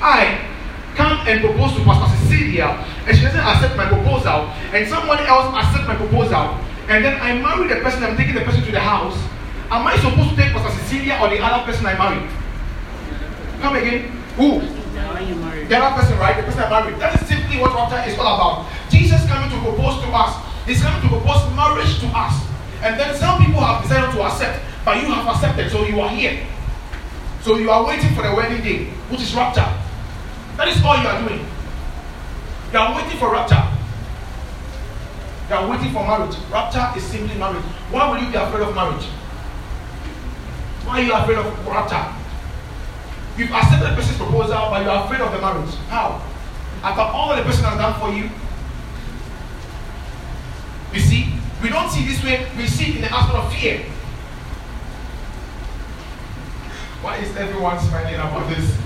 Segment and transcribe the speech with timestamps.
[0.00, 0.48] I
[0.96, 5.54] come and propose to Pastor Cecilia and she doesn't accept my proposal and someone else
[5.54, 8.80] accept my proposal and then I marry the person, I'm taking the person to the
[8.80, 9.16] house,
[9.70, 12.28] am I supposed to take Pastor Cecilia or the other person I married?
[13.60, 14.10] Come again.
[14.36, 14.60] Who?
[15.68, 16.36] The other person, right?
[16.36, 16.98] The person I married.
[16.98, 18.66] That is simply what rapture is all about.
[18.90, 20.34] Jesus coming to propose to us.
[20.66, 22.34] He's coming to propose marriage to us.
[22.82, 26.08] And then some people have decided to accept, but you have accepted, so you are
[26.08, 26.42] here.
[27.42, 29.68] So you are waiting for the wedding day, which is rapture.
[30.60, 31.40] That is all you are doing.
[32.70, 33.64] You are waiting for rapture.
[35.48, 36.36] You are waiting for marriage.
[36.52, 37.64] Rapture is simply marriage.
[37.88, 39.06] Why will you be afraid of marriage?
[40.84, 42.04] Why are you afraid of rapture?
[43.38, 45.74] You've accepted the person's proposal, but you are afraid of the marriage.
[45.88, 46.20] How?
[46.82, 48.28] After all the person has done for you.
[50.92, 53.80] You see, we don't see this way, we see it in the aspect of fear.
[57.00, 58.76] Why is everyone smiling about this?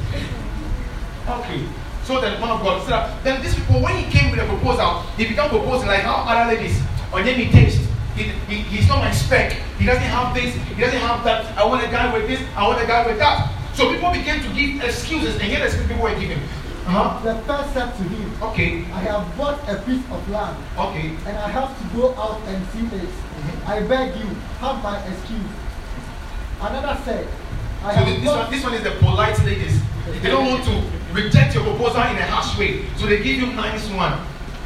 [1.28, 1.66] Okay.
[2.04, 5.02] So then one of God said, then these people, when he came with a proposal,
[5.16, 6.78] they began proposing like how other ladies,
[7.12, 7.80] on any taste.
[8.14, 9.52] He, he, he's not my spec.
[9.78, 11.46] He doesn't have this, he doesn't have that.
[11.58, 13.50] I want a guy with this, I want a guy with that.
[13.74, 16.38] So people began to give excuses, and here the excuses people were giving.
[16.86, 17.18] Uh-huh.
[17.24, 21.16] The first said to him, Okay, I have bought a piece of land okay.
[21.26, 23.08] and I have to go out and see it.
[23.08, 23.66] Mhm.
[23.66, 24.28] I beg you,
[24.60, 25.48] have my excuse.
[26.60, 27.26] Another said,
[27.84, 29.78] So this, one, this one is the polite ladies.
[30.22, 30.82] They don't want to
[31.12, 32.86] reject your proposal in a harsh way.
[32.96, 34.18] So they give you nice one.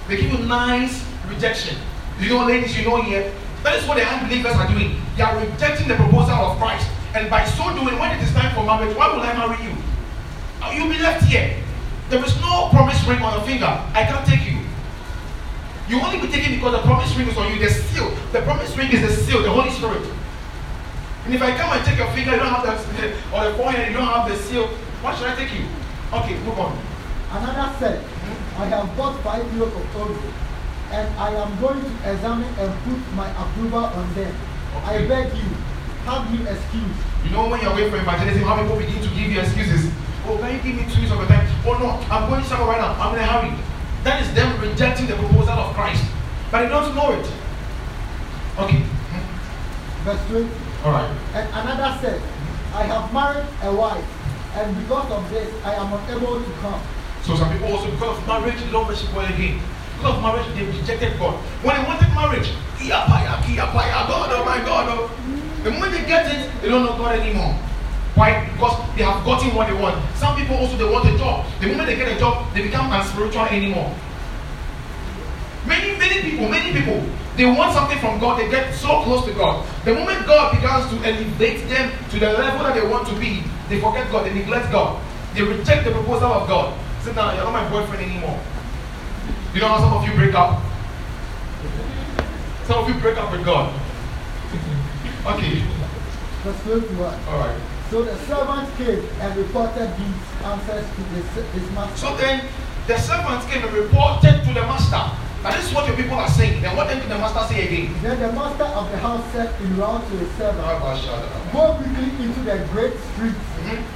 [0.07, 1.77] They give you nice rejection.
[2.21, 3.33] You know, ladies, you know here,
[3.65, 5.03] that is what the unbelievers are doing.
[5.17, 6.89] They are rejecting the proposal of Christ.
[7.15, 9.75] And by so doing, when it is time for marriage, why will I marry you?
[10.63, 11.57] Uh, You'll be left here.
[12.11, 13.67] There is no promise ring on your finger.
[13.67, 14.59] I can't take you.
[15.89, 17.59] You only be taken because the promise ring is on you.
[17.59, 18.15] The seal.
[18.31, 20.07] The promise ring is the seal, the Holy Spirit.
[21.29, 22.73] And if I come and take your finger, you don't have the
[23.37, 24.65] or the forehead, you don't have the seal.
[25.05, 25.69] Why should I take you?
[26.09, 26.73] Okay, move on.
[27.29, 28.62] Another said, mm-hmm.
[28.62, 30.25] I have bought five yoke of oats,
[30.89, 34.33] and I am going to examine and put my approval on them.
[34.89, 35.53] I beg you,
[36.09, 36.97] have me excuse.
[37.21, 39.93] You know when you're away from evangelism, how people begin to give you excuses.
[40.25, 41.45] Oh, can you give me two weeks of your time?
[41.69, 42.97] Oh no, I'm going somewhere right now.
[42.97, 43.53] I'm in a hurry.
[44.00, 46.09] That is them rejecting the proposal of Christ.
[46.49, 47.28] But they don't know it.
[48.65, 48.81] Okay.
[50.09, 50.68] Verse 20.
[50.84, 51.11] All right.
[51.34, 52.22] And another said,
[52.72, 54.05] I have married a wife,
[54.55, 56.81] and because of this, I am unable to come.
[57.22, 59.61] So some people also, because of marriage, they don't worship God again.
[59.97, 61.34] Because of marriage, they rejected God.
[61.66, 65.11] When they wanted marriage, kia paya, kia paya, God, oh my God, oh.
[65.65, 67.59] The moment they get it, they don't know God anymore.
[68.15, 68.47] Why?
[68.55, 69.99] Because they have gotten what they want.
[70.16, 71.47] Some people also they want a job.
[71.60, 73.95] The moment they get a job, they become unspiritual anymore.
[75.69, 77.05] Many, many people, many people,
[77.37, 79.65] they want something from God, they get so close to God.
[79.84, 83.45] The moment God begins to elevate them to the level that they want to be,
[83.69, 85.01] they forget God, they neglect God.
[85.34, 86.75] They reject the proposal of God.
[87.03, 88.41] Say, now you're not my boyfriend anymore.
[89.55, 90.61] You know how some of you break up?
[92.67, 93.73] Some of you break up with God.
[95.27, 95.62] okay,
[96.43, 97.15] Verse 21.
[97.28, 97.61] alright.
[97.91, 101.97] So the servant came and reported these answers to his, his master.
[101.97, 102.45] So then
[102.87, 105.28] the servants came and reported to the master.
[105.48, 106.60] And this is what your people are saying.
[106.60, 107.94] Then what did the master say again?
[108.03, 110.60] Then the master of the house said in round to his servant,
[111.00, 111.16] So
[111.56, 113.41] Go quickly into the great streets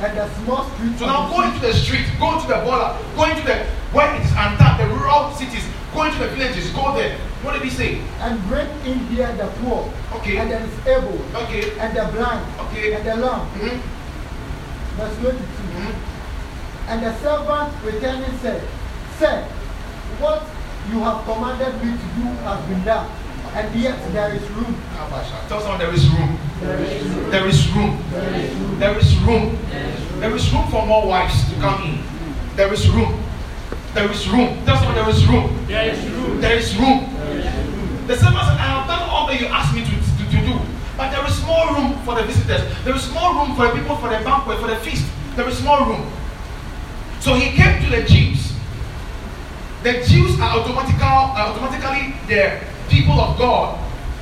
[0.00, 1.00] and the small streets.
[1.00, 4.30] now go into the street, go to the border, go into the where it is
[4.32, 7.18] untapped, the rural cities, go into the villages, go there.
[7.44, 8.00] What did he say?
[8.20, 10.38] and bring in here the poor Okay.
[10.38, 11.76] and the disabled Okay.
[11.78, 12.94] and the blind Okay.
[12.94, 13.44] and the lame.
[13.60, 13.76] Mhm.
[14.96, 15.62] Verse 22.
[15.76, 15.94] Mhm.
[16.88, 18.62] And the servant returning said,
[19.18, 19.44] Sir,
[20.92, 23.08] you have commanded me to do has been done,
[23.54, 24.76] and yet there is room.
[25.48, 26.38] Tell someone there is room.
[26.60, 27.30] There is room.
[27.30, 27.98] There is room.
[28.10, 28.78] There is room.
[28.78, 29.58] There is room.
[30.20, 31.98] There is room for more wives to come in.
[32.56, 33.18] There is room.
[33.94, 34.64] There is room.
[34.64, 35.66] Tell someone there is room.
[35.66, 36.40] There is room.
[36.40, 36.98] There is room.
[38.06, 40.58] The servant said, I have done all that you asked me to, to, to do.
[40.96, 42.60] But there is more room for the visitors.
[42.84, 45.08] There is more room for the people for the banquet, for the feast.
[45.36, 46.10] There is more room.
[47.20, 48.41] So he came to the Jews.
[49.82, 53.78] The Jews are automatical, are automatically the people of God.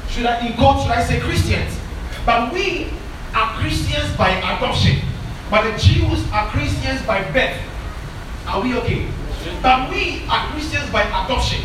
[0.09, 1.77] Should I in quote, should I say Christians?
[2.25, 2.89] But we
[3.35, 5.05] are Christians by adoption.
[5.51, 7.61] But the Jews are Christians by birth.
[8.47, 9.07] Are we okay?
[9.63, 11.61] But we are Christians by adoption.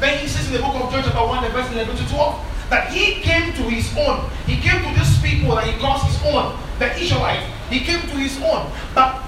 [0.00, 2.68] Then he says in the book of John chapter 1, the verse 11 to 12,
[2.68, 4.28] that he came to his own.
[4.44, 7.46] He came to these people that he calls his own, the Israelites.
[7.70, 8.70] He came to his own.
[8.94, 9.22] But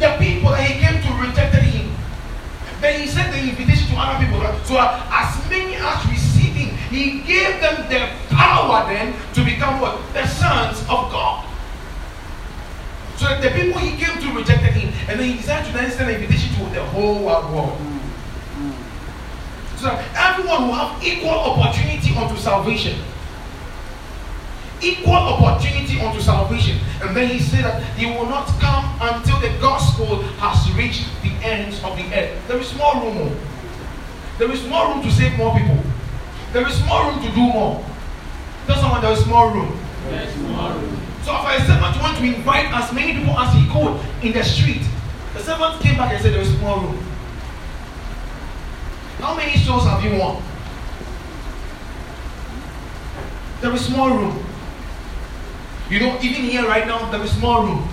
[0.00, 1.69] the people that he came to rejected him.
[2.80, 4.40] Then he sent the invitation to other people.
[4.64, 10.00] So that as many as receiving, he gave them the power then to become what?
[10.14, 11.46] The sons of God.
[13.16, 14.92] So that the people he came to rejected him.
[15.08, 17.44] And then he decided to then send an invitation to the whole world.
[17.78, 18.00] Mm,
[18.56, 19.78] mm.
[19.78, 22.98] So that everyone will have equal opportunity unto salvation.
[24.82, 26.78] Equal opportunity unto salvation.
[27.02, 31.30] And then he said that he will not come until the gospel has reached the
[31.44, 32.48] ends of the earth.
[32.48, 33.28] There is more room.
[33.28, 33.36] oh.
[34.38, 35.78] There is more room to save more people.
[36.52, 37.84] There is more room to do more.
[38.66, 39.78] Tell someone there is more room.
[40.08, 40.96] There is more room.
[41.22, 44.42] So if a servant want to invite as many people as he could in the
[44.42, 44.82] street,
[45.34, 46.96] the servant came back and said there is more room.
[49.18, 50.42] How many souls have you won?
[53.60, 54.46] There is more room.
[55.90, 57.88] You know, even here right now, there is more room.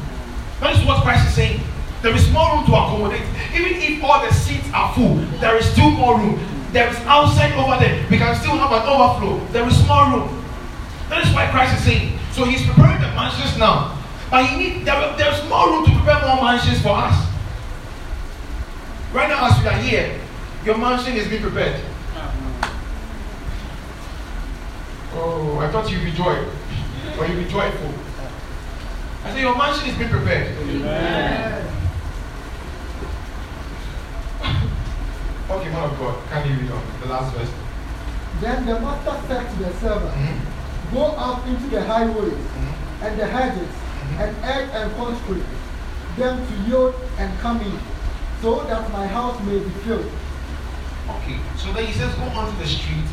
[0.60, 1.62] That is what Christ is saying.
[2.04, 3.26] There is more room to accommodate.
[3.56, 6.40] Even if all the seats are full, there is still more room.
[6.72, 8.06] There is outside over there.
[8.12, 9.44] We can still have an overflow.
[9.52, 10.46] There is more room.
[11.10, 12.20] That is why Christ is saying.
[12.34, 13.98] So he's preparing the mansions now.
[14.30, 17.18] But he need, there, there's more room to prepare more mansions for us.
[19.12, 20.20] Right now, as we are here,
[20.64, 21.82] your mansion is being prepared.
[22.14, 22.70] Uh-huh.
[25.14, 26.12] Oh, I thought you'd be
[27.20, 27.94] Or you'd be joyful.
[29.26, 30.56] I say your mansion is being prepared.
[35.50, 37.50] Okay, man of God, can you read on the last verse?
[38.42, 40.40] Then the master said to the servant, Mhm,
[40.94, 42.74] Go out into the highways mhm.
[43.02, 43.74] and the hedges
[44.20, 45.44] and urge and consecrate
[46.18, 47.80] them to yield and come in,
[48.42, 50.10] so that my house may be filled.
[51.10, 53.08] Okay, so then he says, go onto the street,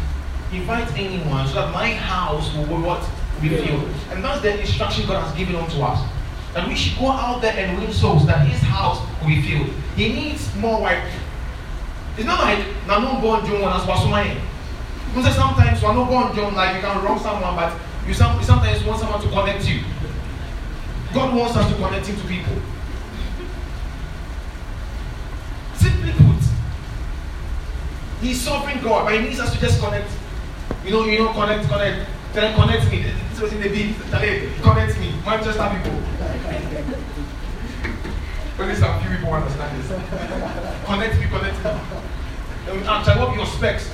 [0.52, 3.02] invite anyone, so that my house will be what?
[3.40, 3.88] Filled.
[4.10, 6.08] And that's the instruction God has given unto us.
[6.54, 9.70] That we should go out there and win souls, that his house will be filled.
[9.96, 11.04] He needs more work.
[12.16, 14.40] It's not like na no born John as was mine.
[15.14, 17.72] You say sometimes you are born John like you can wrong someone, but
[18.02, 19.82] you, you sometimes want someone to connect you.
[21.12, 22.54] God wants us to connect him to people.
[25.74, 26.42] Simply put,
[28.20, 30.10] He's sovereign God, but He needs us to just connect.
[30.84, 32.10] You know, you know, connect, connect.
[32.34, 33.02] Then connect me.
[33.30, 33.94] This was in the beat.
[34.10, 35.14] Connect me.
[35.24, 36.00] Manchester people.
[38.58, 39.88] Only some few people understand this.
[40.84, 41.70] Connect me, connect me.
[42.70, 43.88] Um, Actually, what your specs?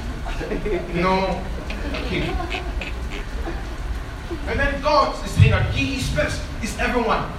[0.95, 1.43] No.
[2.05, 2.23] Okay.
[4.47, 7.31] And then God is saying that He expects is everyone.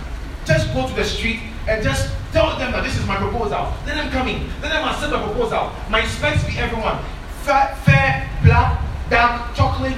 [0.46, 3.74] Just go to the street and just tell them that this is my proposal.
[3.88, 4.48] Let them come in.
[4.62, 5.72] Let them accept my proposal.
[5.90, 7.00] My specs be everyone.
[7.42, 9.98] Fair, fair, black, dark, chocolate,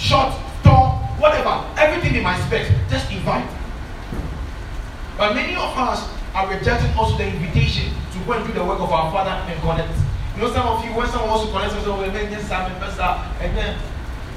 [0.00, 0.32] short,
[0.64, 1.60] tall, whatever.
[1.76, 2.70] Everything in my specs.
[2.88, 3.48] Just invite.
[5.18, 8.80] But many of us are rejecting also the invitation to go and do the work
[8.80, 9.92] of our Father and connect.
[10.34, 12.50] You know, some of you, when someone wants to connect, they say, oh, man, yes,
[12.50, 13.44] I'm a pastor.
[13.44, 13.78] And then,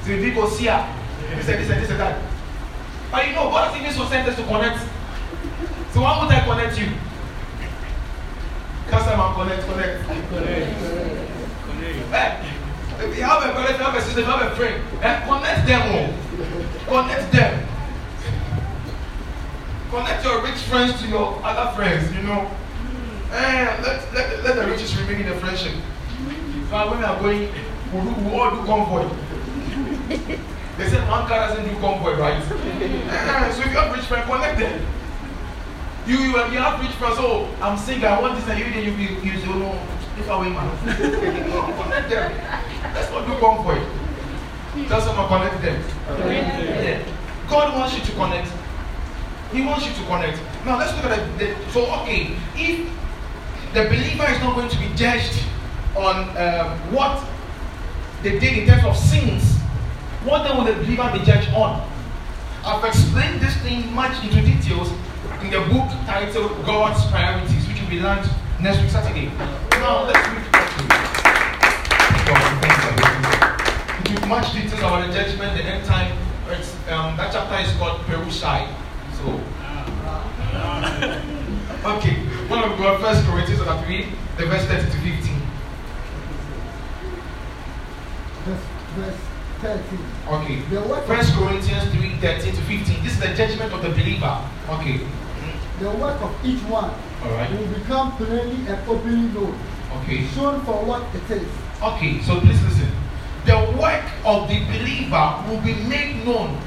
[0.04, 0.84] so if you go see her,
[1.36, 2.22] this and this and this and that.
[3.10, 4.80] But you know, God has even so sent us to connect.
[5.94, 6.90] So why would I connect you?
[8.90, 10.10] Customer connect, connect.
[12.14, 12.53] Eh,
[13.00, 15.82] if you have a you have a sister, you have a friend, eh, connect them
[15.92, 17.04] all.
[17.04, 17.68] Connect them.
[19.90, 22.50] Connect your rich friends to your other friends, you know.
[23.32, 25.74] Eh, let, let, let the riches remain in the friendship.
[26.70, 27.50] So when are going,
[27.94, 29.10] we, do, we all do convoy.
[30.78, 32.42] They said one car doesn't do convoy, right?
[32.42, 34.86] Eh, so if you have rich friends, connect them.
[36.08, 38.84] You, you, you have rich friends, oh, I'm single, I want this, and you, then
[38.84, 39.80] you, you, you no,
[40.18, 40.78] if I win, man.
[41.84, 42.32] connect them.
[42.94, 43.80] Let's not do convoy.
[44.88, 45.84] Tell someone, connect them.
[46.30, 47.06] Yeah.
[47.50, 48.52] God wants you to connect.
[49.52, 50.40] He wants you to connect.
[50.66, 52.90] Now let's look at the, the so okay, if
[53.74, 55.44] the believer is not going to be judged
[55.96, 57.24] on um, what
[58.24, 59.58] they did in terms of sins,
[60.24, 61.88] what then will the believer be judged on?
[62.66, 64.90] I've explained this thing much into details
[65.42, 69.73] in the book titled God's Priorities, which will be launched next week Saturday.
[69.84, 70.40] Now let's read
[74.30, 76.18] much details about the judgment, the end time.
[76.88, 78.70] Um, that chapter is called Parousia.
[79.20, 79.26] So,
[81.98, 82.16] okay,
[82.48, 85.42] one of God, First Corinthians chapter three, the verse thirty to fifteen.
[88.46, 88.64] Verse,
[88.96, 89.20] verse
[89.60, 90.00] 13.
[90.30, 90.62] Okay,
[91.08, 93.04] First Corinthians three, thirteen to fifteen.
[93.04, 94.40] This is the judgment of the believer.
[94.70, 95.02] Okay,
[95.84, 96.92] the work of each one
[97.26, 97.52] right.
[97.52, 99.58] will become plainly and openly known,
[100.02, 101.48] Okay, shown for what it is.
[101.84, 102.22] okay.
[102.22, 102.90] So please listen.
[103.46, 106.58] The work of the believer will be made known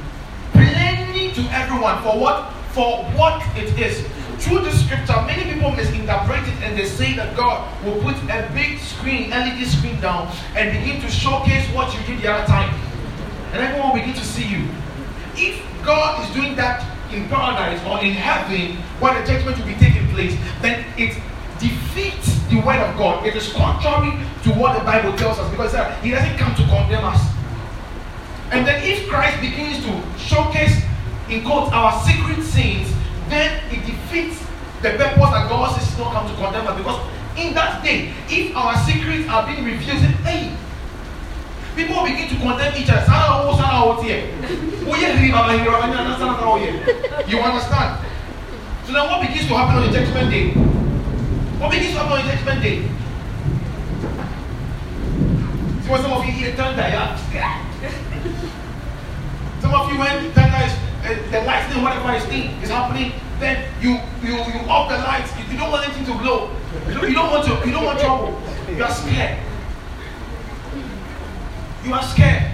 [0.53, 4.05] plainly to everyone for what for what it is.
[4.45, 8.51] Through the scripture, many people misinterpret it and they say that God will put a
[8.53, 12.69] big screen, LED screen down, and begin to showcase what you did the other time.
[13.53, 14.69] And everyone will begin to see you.
[15.35, 19.75] If God is doing that in paradise or in heaven, where the judgment will be
[19.75, 21.15] taking place, then it
[21.59, 23.27] defeats the word of God.
[23.27, 24.13] It is contrary
[24.45, 27.21] to what the Bible tells us because uh, He doesn't come to condemn us.
[28.53, 30.83] And then if Christ begins to showcase,
[31.29, 32.93] in quotes, our secret sins,
[33.29, 34.39] then it defeats
[34.83, 36.77] the purpose that God says not come to condemn us.
[36.77, 37.01] Because
[37.37, 40.57] in that day, if our secrets are being revealed, hey,
[41.77, 43.05] people begin to condemn each other.
[47.29, 48.01] You understand?
[48.87, 50.51] So now what begins to happen on the judgment day?
[51.61, 52.89] What begins to happen on the judgment day?
[55.85, 57.63] See when some of you thunder, you're scared.
[59.61, 60.73] Some of you when thunder is
[61.05, 65.31] uh, the lightning, whatever is thing is happening, then you you you off the lights.
[65.39, 66.51] You, you don't want anything to blow.
[66.89, 67.67] You don't want to.
[67.67, 68.41] You don't want trouble.
[68.75, 69.39] You are scared.
[71.87, 72.51] You are scared.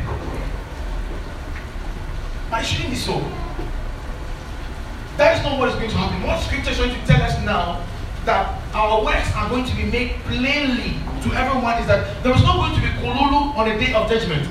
[2.50, 3.16] But it shouldn't be so.
[5.16, 6.20] That is not what is going to happen.
[6.26, 7.82] What scripture is going to tell us now
[8.26, 12.42] that our works are going to be made plainly to everyone is that there is
[12.42, 14.46] not going to be kolulu on the day of judgment.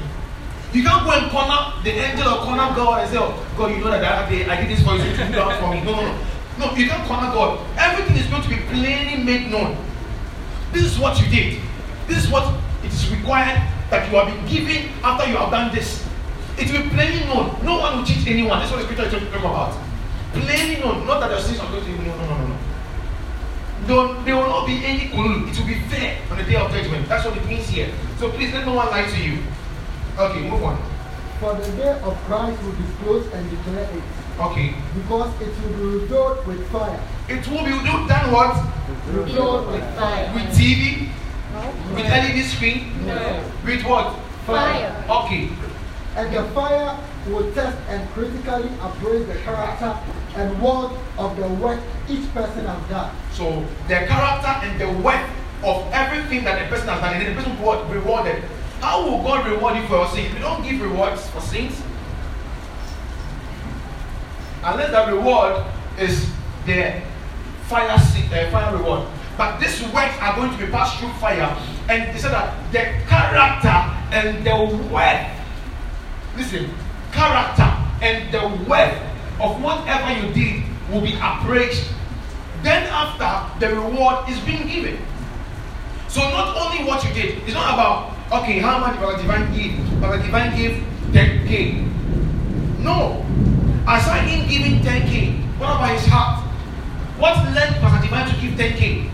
[0.73, 3.85] You can't go and corner the angel or corner God and say, oh, God, you
[3.85, 5.81] know that I, I did this for you, so you do that for me.
[5.81, 6.25] No, no, no.
[6.57, 7.61] No, you can't corner God.
[7.77, 9.77] Everything is going to be plainly made known.
[10.73, 11.61] This is what you did.
[12.07, 12.49] This is what
[12.83, 13.61] it is required
[13.91, 16.07] that you have been given after you have done this.
[16.57, 17.59] It will be plainly known.
[17.63, 18.59] No one will cheat anyone.
[18.59, 19.77] That's what the scripture is talking about.
[20.31, 21.05] Plainly known.
[21.05, 22.57] Not that the sins are going to be no, no, no, no, no.
[23.87, 25.51] Don't, there will not be any collude.
[25.51, 27.07] It will be fair on the day of judgment.
[27.09, 27.91] That's what it means here.
[28.17, 29.43] So please let no one lie to you.
[30.17, 30.81] Okay, move on.
[31.39, 34.03] For the day of Christ will disclose and declare it.
[34.39, 34.73] Okay.
[34.95, 36.99] Because it will be revealed with fire.
[37.27, 37.71] It will be
[38.07, 38.55] done what?
[39.11, 40.31] Revealed with fire.
[40.33, 41.10] With TV?
[41.93, 43.05] With LED screen?
[43.05, 43.43] No.
[43.65, 44.15] With what?
[44.45, 45.05] Fire.
[45.09, 45.49] Okay.
[46.15, 49.97] And the fire will test and critically appraise the character
[50.35, 53.15] and worth of the work each person has done.
[53.33, 55.29] So the character and the worth
[55.63, 58.43] of everything that the person has done, and then the person will be rewarded.
[58.79, 60.33] How will God reward you for your sins?
[60.33, 61.81] We don't give rewards for sins.
[64.63, 65.65] Unless the reward
[65.99, 66.29] is
[66.65, 67.01] the
[67.63, 69.07] fire, uh, fire reward.
[69.41, 71.49] But these words are going to be passed through fire.
[71.89, 73.73] And he said that the character
[74.13, 74.53] and the
[74.93, 75.25] worth,
[76.37, 76.69] listen,
[77.11, 77.65] character
[78.05, 79.01] and the worth
[79.41, 81.89] of whatever you did will be appraised.
[82.61, 85.01] Then after, the reward is being given.
[86.07, 89.73] So not only what you did, it's not about, okay, how much Brother Divine give?
[89.99, 90.77] Brother Divine give
[91.17, 91.81] 10K.
[92.77, 93.25] No.
[93.87, 96.45] Aside him giving 10K, what about his heart?
[97.17, 99.11] What led Pastor Divine to give 10K?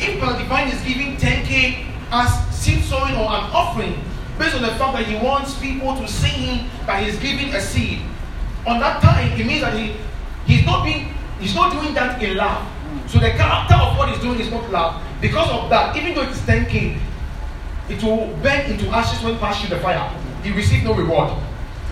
[0.00, 4.00] If Pastor Divine is giving 10K as seed sowing or an offering,
[4.38, 7.60] based on the fact that he wants people to see him that he's giving a
[7.60, 8.00] seed,
[8.66, 9.96] on that time it means that he
[10.46, 12.66] he's not being he's not doing that in love.
[13.08, 15.02] So the character of what he's doing is not love.
[15.20, 16.98] Because of that, even though it is 10k,
[17.90, 20.08] it will burn into ashes when passed through the fire.
[20.42, 21.36] He received no reward.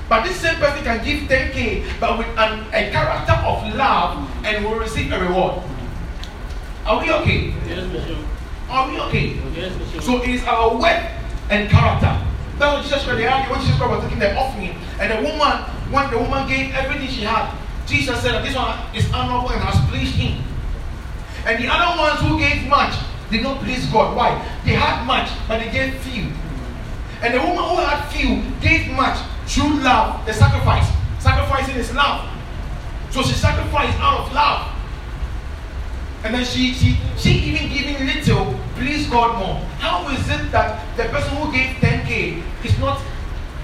[0.09, 4.65] But this same person can give 10k, but with an, a character of love and
[4.65, 5.63] will receive a reward.
[6.89, 7.53] Are we okay?
[7.69, 7.85] Yes.
[8.71, 9.37] Are we okay?
[9.55, 10.05] Yes.
[10.05, 11.05] So it is our work
[11.51, 12.17] and character.
[12.57, 15.21] That's what Jesus Christ, they had when Jesus Christ was taking the offering, and the
[15.29, 17.55] woman, when the woman gave everything she had,
[17.87, 20.43] Jesus said that this one is honorable and has pleased him.
[21.45, 22.97] And the other ones who gave much
[23.31, 24.17] did not please God.
[24.17, 24.41] Why?
[24.65, 26.33] They had much, but they gave few.
[27.21, 30.89] And the woman who had few gave much through love, the sacrifice.
[31.21, 32.29] Sacrificing is love.
[33.11, 34.73] So she sacrificed out of love.
[36.25, 39.57] And then she, she, she even giving little, please God more.
[39.79, 43.01] How is it that the person who gave 10k is not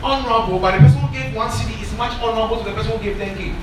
[0.02, 3.02] honorable, but the person who gave one cedi is much honorable to the person who
[3.02, 3.54] gave 10k?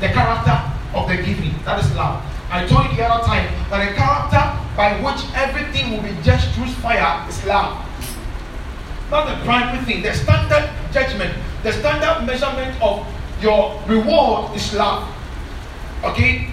[0.00, 0.62] The character
[0.94, 2.22] of the giving, that is love.
[2.50, 6.54] I told you the other time that the character by which everything will be judged
[6.54, 7.84] through fire is love.
[9.10, 10.02] Not the primary thing.
[10.02, 13.06] The standard judgment, the standard measurement of
[13.42, 15.08] your reward is love.
[16.04, 16.48] Okay?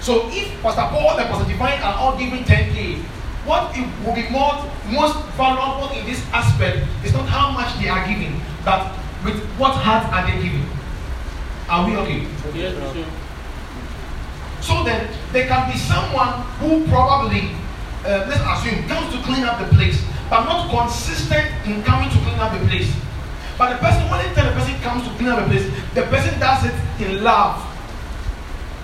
[0.00, 3.02] So if Pastor Paul and Pastor Divine are all giving 10k,
[3.44, 4.52] what it will be more
[4.92, 8.92] most valuable in this aspect is not how much they are giving, but
[9.24, 10.64] with what heart are they giving.
[11.68, 12.26] Are we okay?
[12.54, 12.76] Yes.
[14.60, 17.52] So then there can be someone who probably,
[18.04, 22.18] uh, let's assume, comes to clean up the place, but not consistent in coming to
[22.24, 22.92] clean up the place.
[23.56, 26.64] But the person, when the person comes to clean up the place, the person does
[26.64, 27.67] it in love.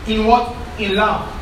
[0.06, 0.54] In what?
[0.78, 1.32] In love.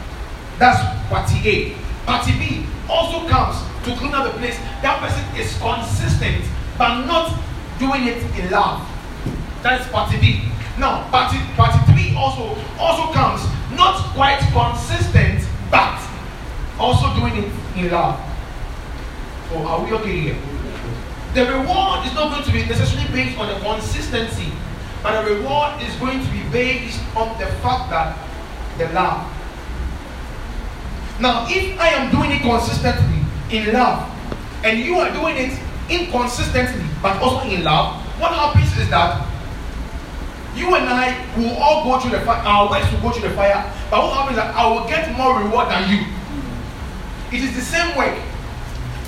[0.59, 0.79] That's
[1.09, 1.75] party A.
[2.07, 4.57] Party B also comes to clean up the place.
[4.83, 6.45] That person is consistent,
[6.79, 7.39] but not
[7.79, 8.87] doing it in love.
[9.63, 10.43] That is party B.
[10.79, 13.43] Now, party party three also also comes,
[13.77, 15.99] not quite consistent, but
[16.79, 18.19] also doing it in love.
[19.51, 20.39] So are we okay here?
[21.35, 24.53] The reward is not going to be necessarily based on the consistency,
[25.03, 28.17] but the reward is going to be based on the fact that
[28.79, 29.29] the love.
[31.21, 34.09] Now, if I am doing it consistently in love,
[34.65, 35.59] and you are doing it
[35.91, 39.27] inconsistently but also in love, what happens is that
[40.55, 43.35] you and I will all go through the fire, our wives will go through the
[43.35, 46.07] fire, but what happens is that I will get more reward than you.
[47.33, 48.19] It is the same work,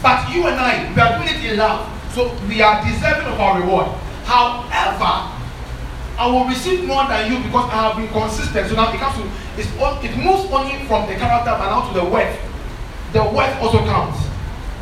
[0.02, 1.90] but you and I, we are doing it in love.
[2.14, 3.88] So we are deserving of our reward.
[4.24, 5.33] However,
[6.16, 8.68] I will receive more than you because I have been consistent.
[8.68, 9.24] So now it comes to
[9.58, 9.68] it's,
[10.04, 12.38] it moves only from the character but now to the worth.
[13.12, 14.18] The worth also counts.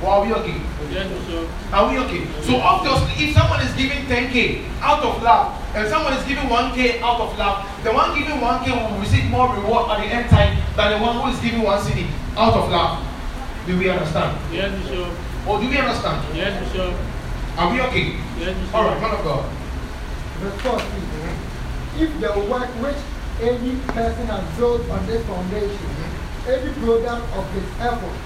[0.02, 0.60] Well, are we okay?
[0.90, 1.46] Yes, sir.
[1.72, 2.26] Are we okay?
[2.42, 7.00] So obviously, if someone is giving 10k out of love, and someone is giving 1k
[7.00, 10.58] out of love, the one giving 1k will receive more reward at the end time
[10.76, 12.98] than the one who is giving one cedi out of love.
[13.66, 14.36] Do we understand?
[14.52, 15.08] Yes, sir.
[15.46, 16.36] Or do we understand?
[16.36, 16.92] Yes, sir.
[17.56, 18.16] Are we okay?
[18.38, 18.76] Yes, sir.
[18.76, 19.48] All right, man of God.
[20.40, 21.11] Verse 14.
[21.98, 22.96] If the work which
[23.40, 25.78] any person has built on this foundation,
[26.48, 28.16] any product of his effort,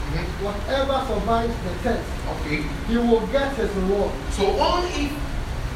[0.41, 2.05] whatever survives the test,
[2.41, 2.63] Okay.
[2.89, 4.13] he will get his reward.
[4.31, 5.13] So only if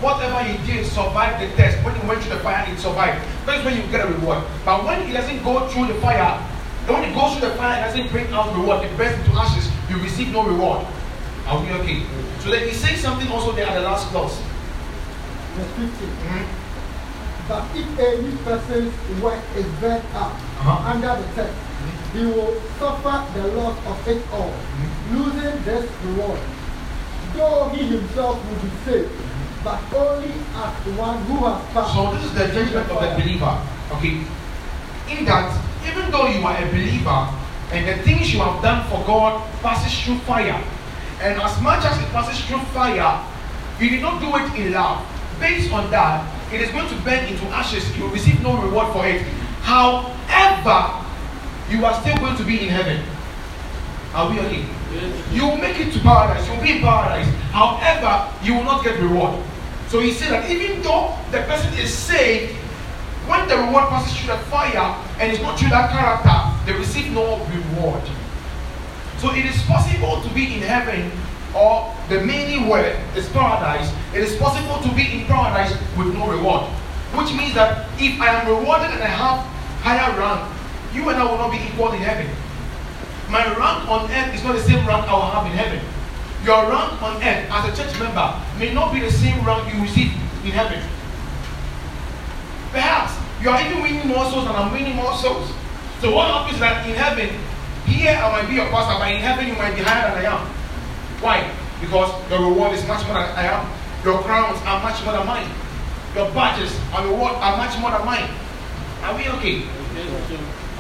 [0.00, 3.20] whatever he did survived the test, when he went through the fire, it survived.
[3.44, 4.44] That's when you get a reward.
[4.64, 6.38] But when he doesn't go through the fire,
[6.87, 9.68] when he goes through the fire and doesn't bring out reward, it burns into ashes,
[9.90, 10.87] you receive no reward.
[11.47, 12.02] Are we okay?
[12.40, 14.38] So then he says something also there at the last clause.
[15.56, 16.09] Verse 15.
[16.25, 16.47] Mhm.
[17.50, 20.92] But if any person's work is burnt up Uh-huh.
[20.92, 22.14] under the test, mm-hmm.
[22.14, 25.19] he will suffer the loss of it all, mm-hmm.
[25.19, 26.38] losing this reward.
[27.35, 29.66] Though he himself will be saved, mm-hmm.
[29.66, 30.30] but only
[30.62, 31.90] as one who has passed.
[31.99, 33.54] So this is the judgment of the believer.
[33.99, 34.23] Okay.
[35.11, 35.50] In that,
[35.83, 37.21] even though you are a believer
[37.75, 40.62] and the things you have done for God passes through fire,
[41.19, 43.26] and as much as it passes through fire,
[43.82, 45.02] you did not do it in love.
[45.41, 46.21] Based on that,
[46.52, 47.97] it is going to burn into ashes.
[47.97, 49.23] You will receive no reward for it.
[49.63, 51.06] However,
[51.71, 53.02] you are still going to be in heaven.
[54.15, 54.65] Are we okay?
[54.93, 56.45] Yes, You will make it to paradise.
[56.49, 57.28] You will be in paradise.
[57.52, 59.39] However, you will not get reward.
[59.89, 62.54] So he said that even though the person is saved,
[63.26, 67.13] when the reward passes through the fire and it's not through that character, they receive
[67.13, 68.02] no reward.
[69.19, 71.13] So it is possible to be in heaven
[71.54, 73.93] or the meaning word is paradise.
[74.15, 76.67] It is possible to be in paradise with no reward.
[77.15, 79.43] Which means that if I am rewarded and I have
[79.82, 80.47] higher rank,
[80.95, 82.30] you and I will not be equal in heaven.
[83.28, 85.82] My rank on earth is not the same rank I will have in heaven.
[86.45, 89.82] Your rank on earth as a church member may not be the same rank you
[89.82, 90.13] receive
[90.45, 90.82] in heaven.
[92.73, 95.50] Perhaps you are even winning more souls than I'm winning more souls.
[96.00, 97.28] So what happens is that in heaven,
[97.86, 100.30] here I might be your pastor, but in heaven you might be higher than I
[100.30, 100.59] am.
[101.21, 101.52] Why?
[101.80, 103.69] Because your reward is much more than I am.
[104.04, 105.49] Your crowns are much more than mine.
[106.15, 108.28] Your badges and reward are much more than mine.
[109.04, 109.63] Are we okay?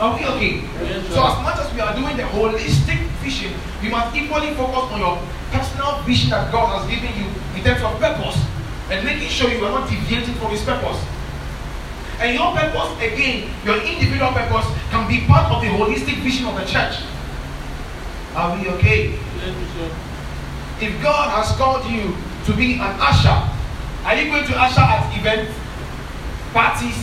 [0.00, 0.64] Are we okay?
[1.12, 5.00] So as much as we are doing the holistic vision, we must equally focus on
[5.00, 5.20] your
[5.52, 8.40] personal vision that God has given you in terms of purpose
[8.90, 10.98] and making sure you are not deviating from His purpose.
[12.18, 16.56] And your purpose, again, your individual purpose, can be part of the holistic vision of
[16.56, 17.00] the church.
[18.34, 19.10] Are we okay?
[19.12, 20.09] Yes, sir.
[20.80, 22.16] If God has called you
[22.48, 23.36] to be an usher,
[24.08, 25.52] are you going to usher at events,
[26.56, 26.96] parties?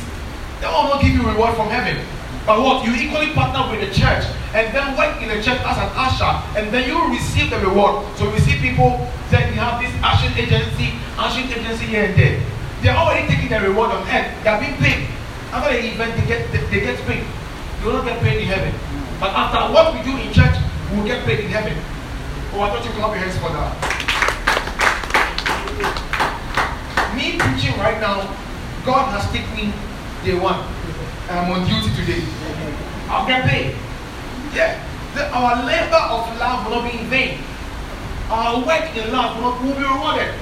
[0.65, 2.01] That will not give you reward from heaven.
[2.49, 2.81] But what?
[2.81, 4.25] You equally partner with the church
[4.57, 8.01] and then work in the church as an usher, and then you receive the reward.
[8.17, 8.97] So we see people
[9.29, 12.41] that we have this ushering agency, ushering agency here and there.
[12.81, 14.33] They are already taking the reward on earth.
[14.41, 15.05] They are being paid.
[15.53, 17.21] After the event, they get they, they get paid.
[17.83, 18.73] You will not get paid in heaven.
[19.21, 20.57] But after what we do in church,
[20.89, 21.77] we will get paid in heaven.
[22.53, 23.71] Oh, I thought you clap your hands for that.
[27.15, 28.21] Me preaching right now,
[28.85, 29.73] God has taken me
[30.23, 30.59] day one.
[31.29, 32.23] And I'm on duty today.
[33.09, 33.75] I'll get paid.
[34.53, 34.79] Yeah.
[35.13, 37.39] The- our labor of love will not be in vain.
[38.29, 40.33] Our work in love will, not, will be rewarded.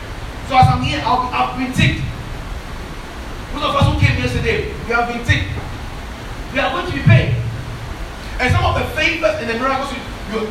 [0.48, 2.02] So as I'm here, I'll, I've been ticked.
[3.54, 5.50] Those of us who came yesterday, we have been ticked.
[6.54, 7.36] We are going to be paid.
[8.39, 9.89] And some of the favors and the miracles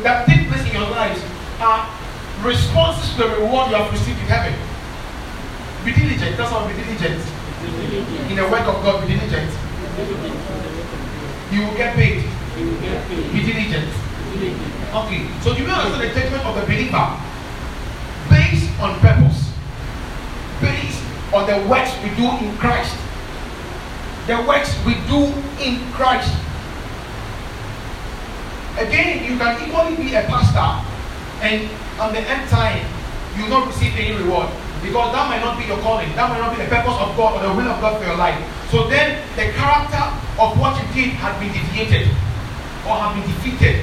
[0.03, 1.21] that take place in your lives
[1.59, 1.87] are
[2.43, 4.53] responses to the reward you have received in heaven.
[5.85, 6.37] Be diligent.
[6.37, 7.21] That's how be diligent.
[8.29, 9.51] In the work of God, be diligent.
[11.51, 12.25] You will get paid.
[13.31, 13.89] Be diligent.
[14.91, 15.27] Okay.
[15.41, 17.07] So you understand the judgment of the believer?
[18.29, 19.53] Based on purpose.
[20.59, 21.01] Based
[21.33, 22.95] on the works we do in Christ.
[24.27, 26.33] The works we do in Christ.
[28.77, 30.94] Again, you can equally be a pastor
[31.41, 31.69] and
[31.99, 32.85] on the end time,
[33.35, 34.49] you will not receive any reward.
[34.85, 36.07] Because that might not be your calling.
[36.13, 38.17] That might not be the purpose of God or the will of God for your
[38.21, 38.37] life.
[38.69, 40.03] So then the character
[40.37, 42.05] of what you did had been deviated
[42.85, 43.81] or have been defeated.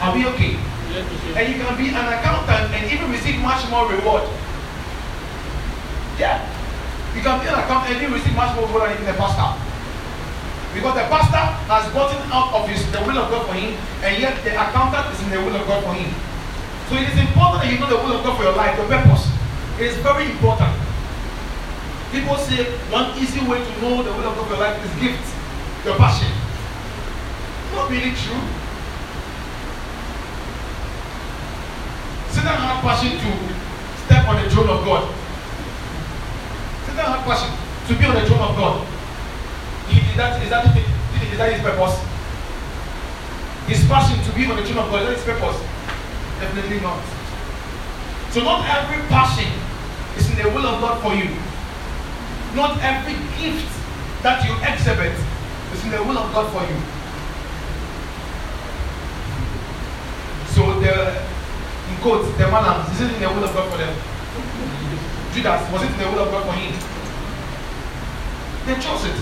[0.00, 0.56] Are we okay?
[0.88, 1.04] Yes.
[1.36, 4.24] And you can be an accountant and even receive much more reward.
[6.16, 6.40] Yeah.
[7.12, 9.60] You can be an accountant and even receive much more reward than even the pastor.
[10.72, 14.16] Because the pastor has gotten out of his the will of God for him, and
[14.16, 16.08] yet the accountant is in the will of God for him.
[16.88, 18.86] So it is important that you know the will of God for your life, your
[18.86, 19.28] purpose.
[19.78, 20.72] It is very important.
[22.12, 24.92] People say one easy way to know the will of God for your life is
[25.00, 25.24] gift,
[25.84, 26.28] your passion.
[27.72, 28.42] Not really true.
[32.28, 33.30] Satan had passion to
[34.04, 35.08] step on the throne of God.
[36.84, 37.50] Satan had passion
[37.88, 38.86] to be on the throne of God.
[39.88, 41.96] Did that, is that, is that his purpose?
[43.66, 45.71] His passion to be on the throne of God, is that his purpose?
[46.42, 46.98] Definitely not.
[48.32, 49.46] So not every passion
[50.18, 51.30] is in the will of God for you.
[52.58, 53.70] Not every gift
[54.24, 55.14] that you exhibit
[55.72, 56.78] is in the will of God for you.
[60.50, 61.22] So the
[61.94, 63.94] in quotes, the manams, is it in the will of God for them?
[65.32, 66.74] Judas, was it in the will of God for him?
[68.66, 69.18] They chose it.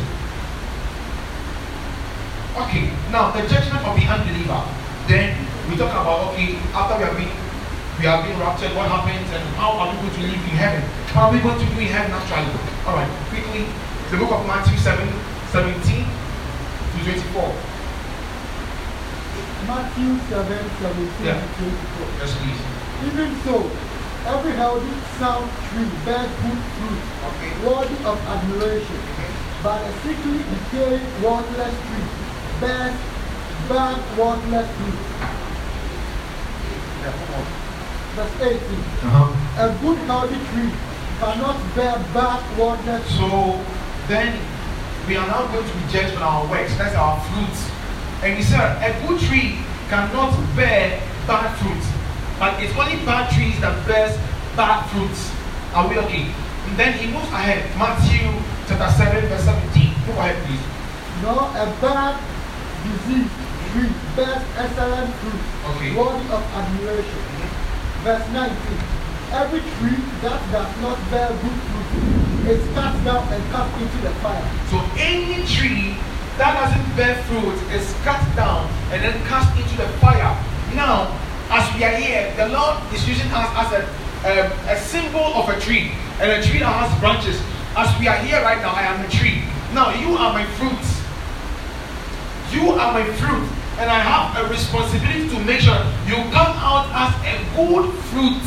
[2.65, 4.65] Okay, now the judgment of the unbeliever.
[5.07, 7.31] Then we talk about okay, after we have been
[8.03, 10.83] we have been raptured, what happens and how are we going to live in heaven?
[11.15, 12.49] How are we going to do in heaven actually?
[12.89, 13.69] Alright, quickly,
[14.11, 15.05] the book of Matthew 7,
[15.53, 17.55] 17 to 24.
[19.69, 21.39] Matthew 7, 17 Yeah.
[21.39, 22.09] to 24.
[22.19, 22.61] Yes, please.
[23.07, 23.69] Even so,
[24.27, 27.53] every healthy, sound tree bears good fruit, Okay.
[27.63, 29.01] worthy of admiration.
[29.13, 29.31] Okay.
[29.63, 32.09] But a sickly, decaying, worthless tree
[32.65, 32.97] bears
[33.69, 34.99] bad, worthless fruit.
[37.01, 38.61] Verse 18.
[38.61, 39.33] Uh-huh.
[39.57, 40.73] A good, healthy tree
[41.21, 43.03] cannot bear bad, fruit.
[43.17, 43.57] So
[44.09, 44.37] then
[45.09, 46.77] we are now going to be judged on our works.
[46.77, 47.71] That's our fruits.
[48.23, 49.59] And he said, a good tree
[49.89, 51.85] cannot bear bad fruit.
[52.39, 54.17] But it's only bad trees that bears
[54.57, 55.33] bad fruits.
[55.73, 56.29] Are we okay?
[56.69, 57.65] And then he moves ahead.
[57.79, 58.29] Matthew
[58.69, 59.95] chapter 7, verse 17.
[60.07, 60.65] Go ahead, please.
[61.23, 62.21] Nor a bad,
[62.85, 65.95] diseased tree bears excellent fruit, Okay.
[65.95, 67.23] worthy of admiration.
[68.05, 68.57] Verse 19.
[69.33, 74.11] Every tree that does not bear good fruit is cut down and cast into the
[74.25, 74.45] fire.
[74.71, 75.95] So any tree
[76.39, 80.35] that doesn't bear fruit is cut down and then cast into the fire.
[80.75, 81.15] Now,
[81.51, 83.83] as we are here, the Lord is using us as a,
[84.27, 87.39] um, a symbol of a tree and a tree that has branches.
[87.77, 89.43] As we are here right now, I am a tree.
[89.75, 90.99] Now, you are my fruits.
[92.51, 93.47] You are my fruit,
[93.81, 98.45] and I have a responsibility to make sure you come out as a good fruit.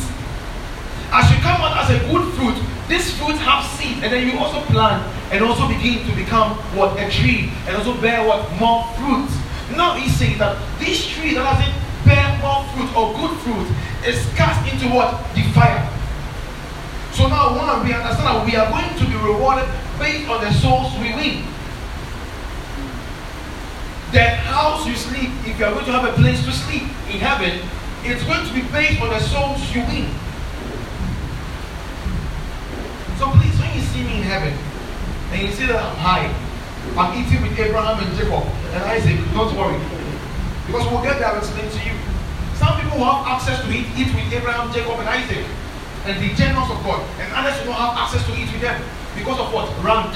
[1.10, 2.54] As you come out as a good fruit,
[2.88, 5.02] this fruit have seed, and then you also plant
[5.34, 9.26] and also begin to become what a tree and also bear what more fruit.
[9.74, 11.74] Now he says that this tree that doesn't
[12.06, 13.68] bear more fruit or good fruit
[14.06, 15.82] is cast into what the fire.
[17.18, 19.66] So now one we understand that we are going to be rewarded
[19.98, 21.53] based on the souls we win.
[24.14, 27.18] The house you sleep, if you are going to have a place to sleep in
[27.18, 27.58] heaven,
[28.06, 30.06] it's going to be based on the souls you win.
[33.18, 34.54] So please, when you see me in heaven
[35.34, 36.30] and you see that I'm high,
[36.94, 38.46] I'm eating with Abraham and Jacob
[38.78, 39.82] and Isaac, don't worry.
[40.70, 41.98] Because we'll get there, I'll explain to you.
[42.62, 45.42] Some people who have access to eat, eat with Abraham, Jacob, and Isaac,
[46.06, 48.78] and the generals of God, and others who don't have access to eat with them
[49.18, 49.74] because of what?
[49.82, 50.14] Rank.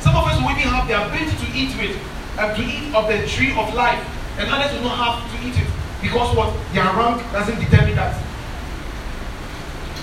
[0.00, 2.00] Some of us will even have the ability to eat with,
[2.38, 4.02] uh, to eat of the tree of life,
[4.38, 5.68] and others will not have to eat it
[6.00, 6.54] because what?
[6.72, 8.20] Their rank doesn't determine that.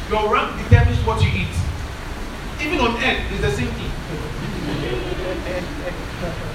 [0.10, 1.56] Your rank determines what you eat.
[2.62, 3.92] Even on earth, it's the same thing.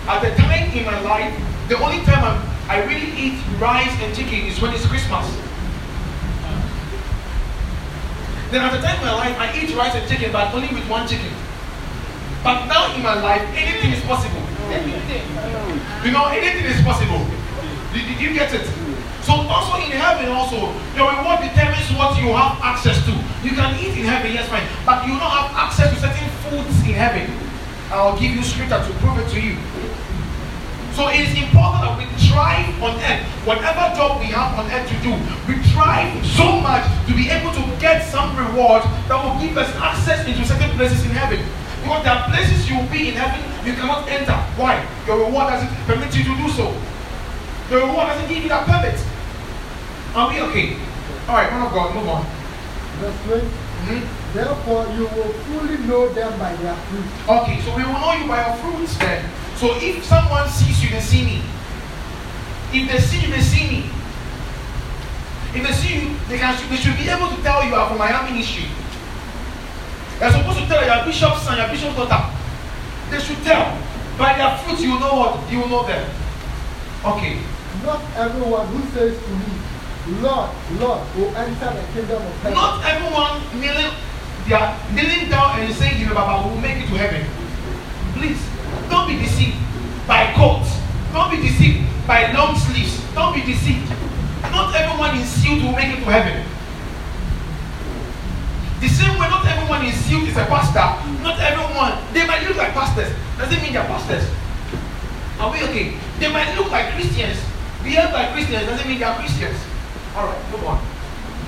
[0.07, 1.35] At the time in my life,
[1.67, 5.27] the only time I'm, I really eat rice and chicken is when it's Christmas.
[8.49, 10.87] Then at the time in my life, I eat rice and chicken, but only with
[10.89, 11.33] one chicken.
[12.47, 14.39] But now in my life, anything is possible.
[14.71, 17.19] You know, anything is possible.
[17.91, 18.63] Did, did you get it?
[19.19, 23.11] So also in heaven also, your reward determines what you have access to.
[23.43, 24.63] You can eat in heaven, yes, fine.
[24.85, 27.27] But you don't have access to certain foods in heaven.
[27.91, 29.59] I'll give you scripture to prove it to you.
[30.95, 33.27] So it is important that we try on earth.
[33.43, 35.11] Whatever job we have on earth to do,
[35.51, 39.67] we try so much to be able to get some reward that will give us
[39.83, 41.43] access into certain places in heaven.
[41.87, 44.35] Because there are places you will be in heaven, you cannot enter.
[44.59, 44.83] Why?
[45.07, 46.67] Your reward doesn't permit you to do so.
[47.71, 48.99] The reward doesn't give you that permit.
[50.11, 50.75] Are we okay?
[51.31, 52.27] All right, man of God, move on.
[52.99, 53.47] Verse 20.
[53.87, 54.03] Mhm.
[54.35, 57.07] Therefore, you will fully know them by their fruit.
[57.23, 59.23] Okay, so we will know you by your fruits then.
[59.55, 61.39] So if someone sees you, they see me.
[62.73, 63.89] If they see you, they see me.
[65.55, 67.97] If they see you, they can they should be able to tell you are from
[67.97, 68.67] my ministry.
[70.19, 72.33] They're supposed to tell you are bishop's son, your bishop's daughter.
[73.09, 73.77] They should tell.
[74.17, 76.09] By their fruits, you will know what you will know them.
[77.05, 77.37] Okay.
[77.85, 80.49] Not everyone who says to me, Lord,
[80.79, 82.53] Lord, will enter the kingdom of heaven.
[82.53, 83.93] Not everyone kneeling,
[84.47, 87.21] they are kneeling down and saying, "You Baba will make it to heaven."
[88.15, 88.41] Please,
[88.89, 89.57] don't be deceived
[90.07, 90.81] by coats.
[91.13, 92.99] Don't be deceived by long sleeves.
[93.13, 93.91] Don't be deceived.
[94.49, 96.43] Not everyone is sealed to make it to heaven.
[98.79, 100.85] The same way, not everyone is sealed is a pastor.
[101.23, 101.97] Not everyone.
[102.13, 103.09] They might look like pastors.
[103.37, 104.23] Doesn't mean they're pastors.
[105.39, 105.97] Are we okay?
[106.19, 107.37] They might look like Christians.
[107.83, 109.57] Behave like Christians doesn't mean they're Christians.
[110.15, 110.81] All right, move on.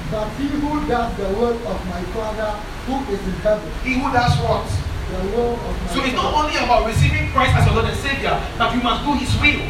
[0.09, 2.57] But he who does the work of my Father
[2.89, 4.65] who is in heaven, He who does what?
[5.09, 7.97] the will of my So it's not only about receiving Christ as your Lord and
[7.97, 9.61] Savior, but you must do His will.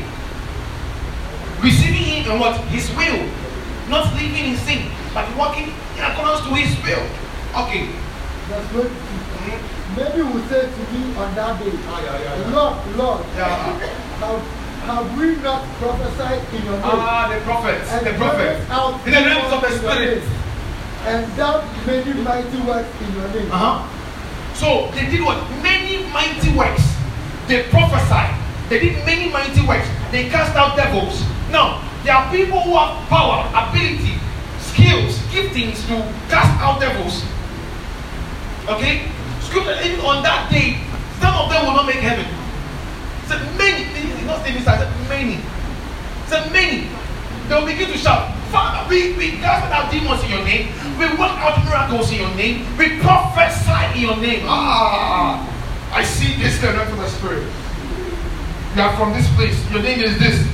[1.64, 2.60] Receiving Him in what?
[2.72, 3.20] His will.
[3.88, 7.04] Not living in sin, but walking in accordance to His will.
[7.66, 7.88] Okay.
[8.50, 8.90] 22.
[8.90, 9.60] Mhm.
[9.98, 12.56] Many will say to me on that day, Ah, yeah, yeah, yeah.
[12.56, 14.42] Lord, Lord, have,
[14.86, 16.84] have we not prophesied in your name?
[16.86, 17.92] Ah, the prophets.
[17.92, 18.62] and The prophets.
[19.06, 20.24] In the realms of the demons in your Spirit.
[21.08, 23.52] And done many mighty works in your name.
[23.52, 23.88] Uh huh.
[24.54, 25.38] So they did what?
[25.64, 26.84] Many mighty works.
[27.48, 28.36] They prophesied.
[28.70, 29.88] They did many mighty works.
[30.12, 31.24] They cast out devils.
[31.52, 34.20] Now, there are people who have power, ability,
[34.60, 35.98] skills, giftings to
[36.30, 37.24] cast out devils.
[38.70, 39.10] Okay?
[39.42, 40.78] Scripture, even on that day,
[41.18, 42.26] some of them will not make heaven.
[43.26, 45.42] Said many, it's not saying this, many.
[46.30, 46.86] Said many.
[47.50, 50.70] They will begin to shout, Father, we, we cast out demons in your name.
[51.02, 52.66] We work out miracles in your name.
[52.78, 54.46] We prophesy in your name.
[54.46, 55.42] Ah,
[55.92, 57.46] I see this the realm of the spirit.
[58.76, 59.58] You are from this place.
[59.74, 60.46] Your name is this.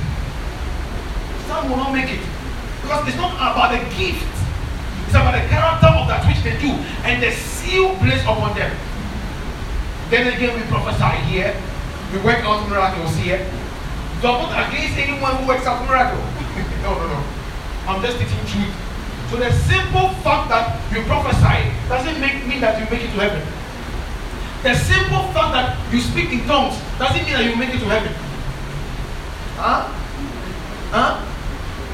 [1.48, 2.24] Some will not make it.
[2.80, 4.24] Because it's not about the gift.
[5.04, 6.72] It's about the character of that which they do
[7.04, 7.30] and the
[7.66, 8.70] seal placed upon them.
[10.08, 11.50] Then again, we prophesy here.
[12.12, 13.42] We work out miracles here.
[14.22, 16.22] So I'm not against anyone who works out miracles.
[16.86, 17.20] no, no, no.
[17.90, 18.74] I'm just teaching truth.
[19.30, 23.18] So the simple fact that you prophesy doesn't make mean that you make it to
[23.18, 23.42] heaven.
[24.62, 27.90] The simple fact that you speak in tongues doesn't mean that you make it to
[27.90, 28.14] heaven.
[29.58, 29.90] Huh?
[30.94, 31.18] Huh?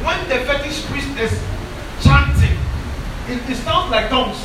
[0.04, 1.32] When the fetish priest is
[2.04, 2.56] chanting,
[3.32, 4.36] it, it sounds like tongues.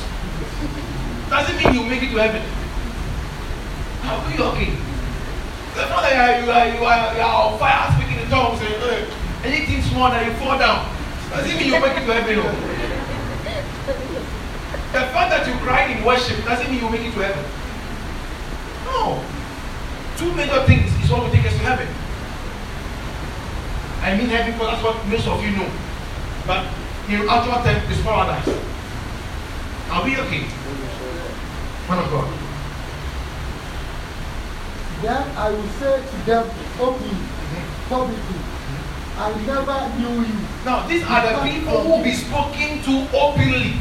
[1.30, 2.42] Doesn't mean you make it to heaven.
[4.02, 4.72] How are you okay?
[5.76, 8.80] The fact that you are, you are, you are, on fire speaking in tongues and
[8.82, 9.04] uh,
[9.44, 10.88] anything small that you fall down
[11.30, 12.40] doesn't mean you make it to heaven.
[12.40, 12.48] No.
[14.96, 17.44] The fact that you cry in worship doesn't mean you make it to heaven.
[18.88, 19.20] No.
[20.16, 21.88] Two major things is what will take us to heaven.
[24.02, 25.70] I mean heaven because that's what most of you know.
[26.48, 26.64] But
[27.12, 28.48] in actual terms, it's paradise.
[29.92, 30.48] Are we okay?
[31.88, 32.28] Man of God.
[35.02, 37.16] Then I will say to them openly,
[37.88, 38.40] publicly,
[39.16, 40.38] I never knew you.
[40.66, 43.80] Now, these are the people who will be spoken to openly.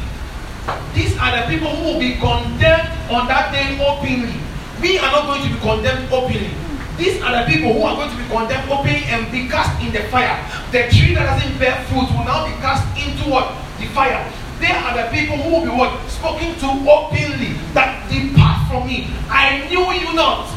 [0.95, 4.39] These are the people who will be condemned on that day openly.
[4.81, 6.51] We are not going to be condemned openly.
[6.97, 9.91] These are the people who are going to be condemned openly and be cast in
[9.91, 10.39] the fire.
[10.71, 13.51] The tree that doesn't bear fruit will now be cast into what?
[13.83, 14.23] The fire.
[14.59, 15.93] They are the people who will be what?
[16.09, 17.53] Spoken to openly.
[17.73, 19.07] That depart from me.
[19.29, 20.47] I knew you not.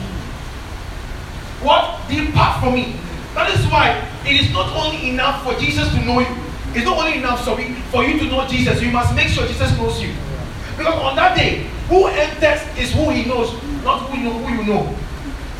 [1.60, 2.00] What?
[2.08, 2.96] Depart from me.
[3.34, 6.34] That is why it is not only enough for Jesus to know you.
[6.72, 8.80] It's not only enough sorry, for you to know Jesus.
[8.80, 10.14] You must make sure Jesus knows you.
[10.76, 13.52] Because on that day, who enters is who he knows,
[13.84, 14.38] not who you know.
[14.38, 14.96] Who you know.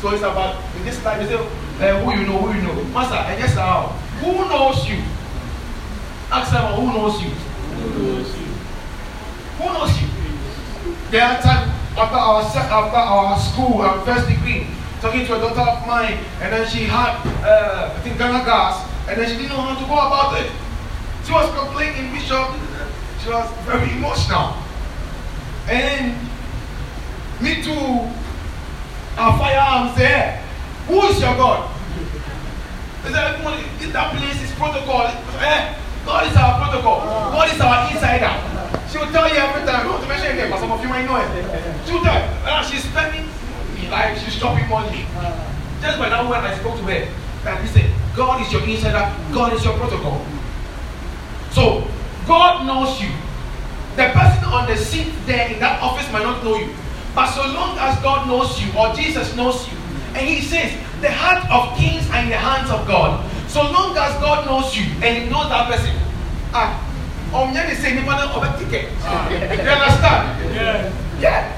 [0.01, 1.19] So it's about in this time.
[1.19, 2.83] They say uh, who you know, who you know.
[2.85, 3.87] Master, I yes, how?
[4.23, 4.97] Who knows you?
[6.31, 7.29] Ask them who knows you.
[7.81, 10.07] Who knows you?
[11.09, 14.67] There are times after our after our school, our first degree,
[15.01, 18.87] talking to a daughter of mine, and then she had uh, I think Ghana gas,
[19.09, 20.51] and then she didn't know how to go about it.
[21.25, 22.47] She was complaining, Bishop.
[23.21, 24.55] She was very emotional,
[25.67, 26.15] and
[27.41, 28.07] me too.
[29.17, 30.41] Our firearms there.
[30.87, 31.69] Who is your God?
[33.05, 33.15] Is
[33.83, 35.07] in that place is protocol.
[35.41, 36.99] Eh, God is our protocol.
[37.31, 38.33] God is our insider.
[38.89, 39.81] She will tell you every time.
[39.81, 41.29] I don't want to mention it, but some of you might know it.
[41.85, 42.09] Tell you.
[42.43, 43.27] Uh, she's spending
[43.89, 45.05] like she's shopping money.
[45.81, 47.07] Just by that when I spoke to her.
[47.43, 50.25] That listen, God is your insider, God is your protocol.
[51.51, 51.87] So
[52.27, 53.09] God knows you.
[53.95, 56.73] The person on the seat there in that office might not know you.
[57.13, 59.77] But so long as God knows you or Jesus knows you,
[60.15, 63.25] and he says, the heart of kings are in the hands of God.
[63.51, 65.91] So long as God knows you and he knows that person,
[66.55, 66.71] ah,
[67.35, 68.87] you say, the manner of a ticket.
[68.87, 70.39] you understand?
[70.55, 70.87] Yes.
[71.19, 71.51] Yeah.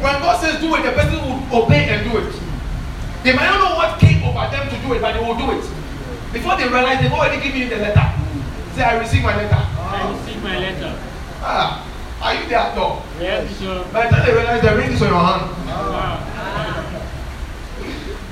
[0.00, 2.32] When God says do it, the person will obey and do it.
[3.24, 5.52] They might not know what came over them to do it, but they will do
[5.52, 5.64] it.
[6.32, 8.08] Before they realize, they've already given you the letter.
[8.74, 9.54] Say, I received my letter.
[9.54, 10.96] I received my letter.
[11.44, 11.84] Ah,
[12.22, 13.02] are you there, dog?
[13.20, 13.92] Yes, Bishop.
[13.92, 16.16] By the time they realize the ring is on your hand, Ah.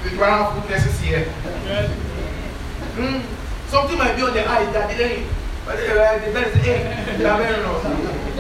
[0.03, 0.57] you don't have
[1.01, 1.29] here.
[1.69, 1.91] Yes.
[3.01, 3.23] Mm.
[3.69, 5.27] Something might be on their eyes that didn't.
[5.65, 7.81] But they the best, hey, they are very low.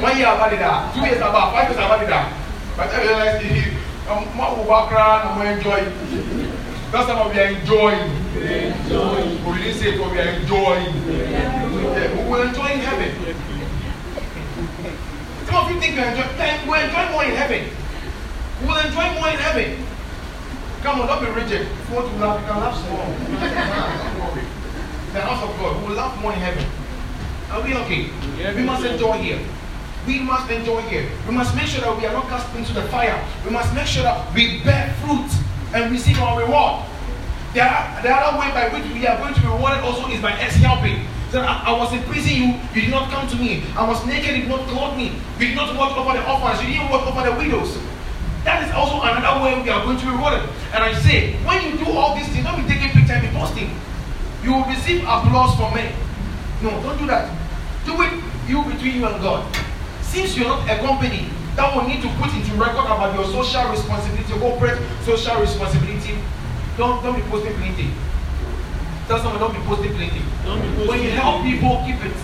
[0.02, 0.92] One year about it, ah.
[0.92, 2.10] two years about, five years about it.
[2.12, 2.28] ah.
[2.76, 3.80] But I realize the
[4.12, 4.26] um,
[4.66, 5.80] walk around and we enjoy.
[6.92, 8.10] That's what we are enjoying.
[8.36, 9.16] Enjoy.
[9.48, 10.92] We didn't say it, but we are enjoying.
[11.08, 13.10] Yeah, we will enjoy in heaven.
[15.46, 17.62] Some of you think we enjoy, like, we'll enjoy more in heaven.
[18.60, 19.86] We will enjoy more in heaven.
[20.82, 21.62] Come on, don't be rigid.
[21.62, 23.04] If you want to laugh, you can laugh small.
[23.06, 24.48] Don't.
[25.12, 26.64] The house of God, we will laugh more in heaven.
[27.50, 28.08] Are we okay?
[28.38, 29.40] Yes, we must enjoy here.
[30.06, 31.08] We must enjoy here.
[31.28, 33.18] We must make sure that we are not cast into the fire.
[33.44, 35.28] We must make sure that we bear fruit
[35.74, 36.86] and receive our reward.
[37.52, 40.22] The, other- the other way by which we are going to be rewarded also is
[40.22, 41.04] by us helping.
[41.30, 43.64] So I, I was in prison, you, you did not come to me.
[43.76, 45.12] I was naked, you did not clothe me.
[45.38, 47.76] You did not watch over the orphans, you didn't watch over the widows.
[48.44, 50.48] That is also another way we are going to be rewarded.
[50.72, 53.32] And I say, when you do all these things, don't be taking picture and be
[53.36, 53.68] posting.
[54.42, 55.92] You will receive applause from men.
[56.62, 57.28] No, don't do that.
[57.84, 58.12] Do it
[58.48, 59.44] you between you and God.
[60.02, 63.70] Since you're not a company that will need to put into record about your social
[63.70, 66.18] responsibility, corporate social responsibility,
[66.76, 67.90] don't don't be posting plenty.
[69.06, 70.22] Tell someone don't be posting plenty.
[70.44, 72.16] Don't be posting When you help people, keep it.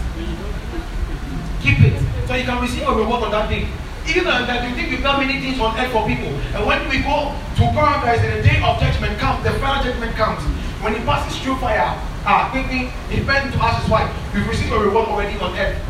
[1.62, 1.96] Keep it.
[2.26, 3.68] So you can receive a reward on that day.
[4.09, 6.31] Even that you think you've done many things on earth for people.
[6.55, 10.14] And when we go to paradise and the day of judgment comes, the final judgment
[10.14, 10.42] comes.
[10.83, 11.90] When he passes through fire,
[12.23, 13.90] ah, quickly, he to into ashes.
[13.90, 14.07] Why?
[14.33, 15.83] We've received a reward already on earth.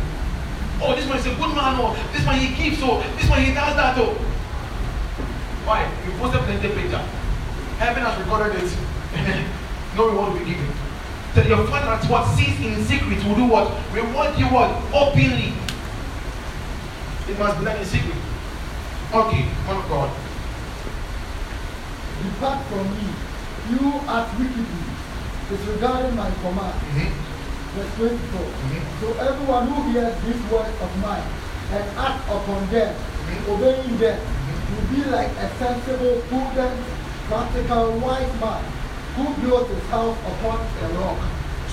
[0.81, 3.45] Oh, this man is a good man, oh, this man he keeps, oh, this man
[3.45, 4.13] he does that, oh.
[5.65, 5.85] Why?
[6.07, 7.03] You posted plenty picture.
[7.81, 8.71] Heaven has recorded it.
[9.97, 10.69] no reward will be given.
[11.35, 13.69] So your father that what sees in secret will do what?
[13.93, 14.73] Reward you what?
[14.95, 15.53] Openly.
[17.29, 18.15] It must be done in secret.
[19.13, 20.11] Okay, of God.
[22.23, 23.07] Depart from me,
[23.71, 24.83] you act wickedly,
[25.51, 26.79] disregarding my command.
[26.95, 27.11] Mhm,
[27.75, 28.47] Verse 24.
[28.47, 31.27] mhm, So everyone who hears these words of mine
[31.75, 33.55] and acts upon them, Mhm.
[33.55, 34.19] obeying them,
[34.71, 36.79] will be like a sensible, prudent,
[37.29, 38.63] practical, wise man
[39.17, 41.19] who built his house upon a rock.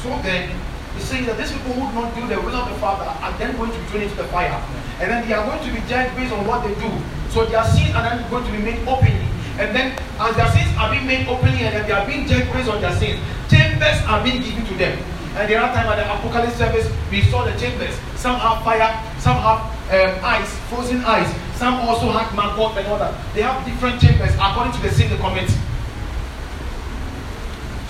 [0.02, 0.50] So then,
[0.96, 3.34] he's saying that these people who do not do the will of the Father are
[3.38, 4.60] then going to be thrown into the fire.
[5.00, 6.90] And then they are going to be judged based on what they do.
[7.30, 9.26] So their sins are then going to be made openly.
[9.58, 12.52] And then, as their sins are being made openly and then they are being judged
[12.54, 14.98] based on their sins, chambers are being given to them.
[15.36, 17.98] And the other time at the Apocalypse service, we saw the chambers.
[18.16, 18.86] Some have fire,
[19.18, 21.30] some have um, ice, frozen ice.
[21.58, 23.14] Some also have maggot and all that.
[23.34, 25.50] They have different chambers according to the sin they commit.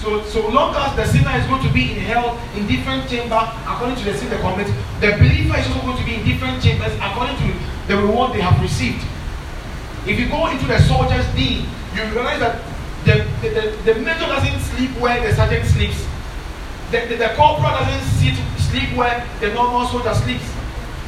[0.04, 3.40] So, so long as the sinner is going to be in hell in different chamber
[3.64, 4.68] according to the sin they commit,
[5.00, 7.48] the believer is also going to be in different chambers according to
[7.88, 9.00] the reward they have received.
[10.04, 12.60] If you go into the soldier's dean, you realize that
[13.08, 16.04] the, the, the, the major doesn't sleep where the sergeant sleeps.
[16.92, 20.44] The, the, the corporal doesn't sit, sleep where the normal soldier sleeps.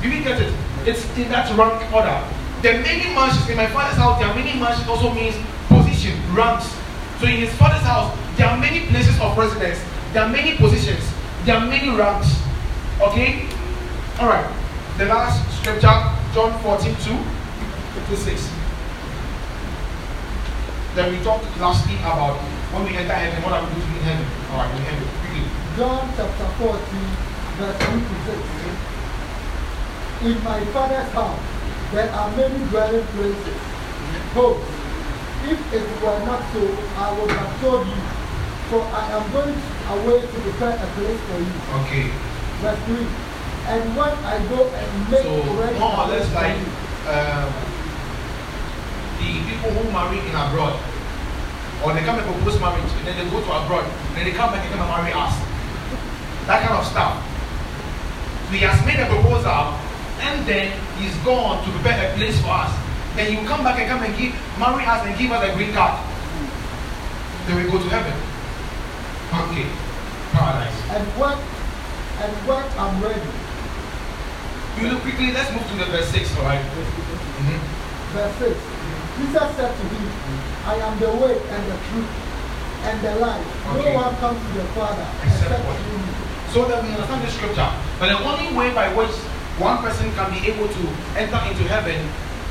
[0.02, 0.56] You get it?
[0.88, 2.16] It's in that rank order.
[2.64, 5.36] The many mansions in my father's house, there are many mansions also means
[5.68, 6.72] position, ranks.
[7.20, 9.80] So in his father's house, there are many places of residence,
[10.14, 11.04] there are many positions,
[11.46, 12.28] there are many ranks.
[13.02, 13.48] Okay?
[14.20, 14.52] Alright.
[14.98, 15.96] The last scripture,
[16.34, 17.18] John 14 2
[18.10, 18.50] to 6.
[20.96, 22.38] Then we talked lastly about
[22.72, 24.28] when we enter heaven, what are we doing in heaven?
[24.52, 25.16] Alright, in heaven.
[25.76, 26.80] John chapter 14,
[27.60, 28.96] verse 3 to 6.
[30.24, 31.40] In my father's house
[31.92, 33.60] there are many dwelling places.
[34.34, 34.60] Go.
[35.46, 36.62] If it were not so,
[36.98, 38.02] I would have told you.
[38.70, 39.54] For I am going
[39.94, 41.54] away to prepare a place for you.
[41.86, 42.10] Okay.
[42.66, 43.06] Verse 3.
[43.70, 46.58] And when I go and make So ready more or less like
[47.06, 47.50] um,
[49.22, 50.82] the people who marry in abroad,
[51.86, 54.34] or they come and propose marriage, and then they go to abroad, and then they
[54.34, 55.34] come back and come and marry us.
[56.50, 57.22] That kind of stuff.
[58.50, 59.78] So he has made a proposal,
[60.26, 62.74] and then he's gone to prepare a place for us.
[63.16, 65.72] Then you come back and come and give marry us and give us a green
[65.74, 65.96] card.
[67.48, 68.14] then we go to heaven.
[69.32, 69.68] Okay.
[70.34, 70.78] Paradise.
[70.92, 71.38] And when
[72.24, 73.32] and when I'm ready,
[74.76, 76.60] You look quickly, let's move to the verse 6, alright?
[76.60, 77.60] Mhm.
[78.12, 78.60] verse 6.
[79.16, 80.10] Jesus said to him,
[80.68, 82.12] I am the way and the truth
[82.84, 83.48] and the life.
[83.72, 83.94] Okay.
[83.96, 86.12] No one comes to the Father Except except through me.
[86.52, 87.70] So that we understand the scripture.
[88.00, 89.16] But the only way by which
[89.60, 90.84] one person can be able to
[91.16, 92.04] enter into heaven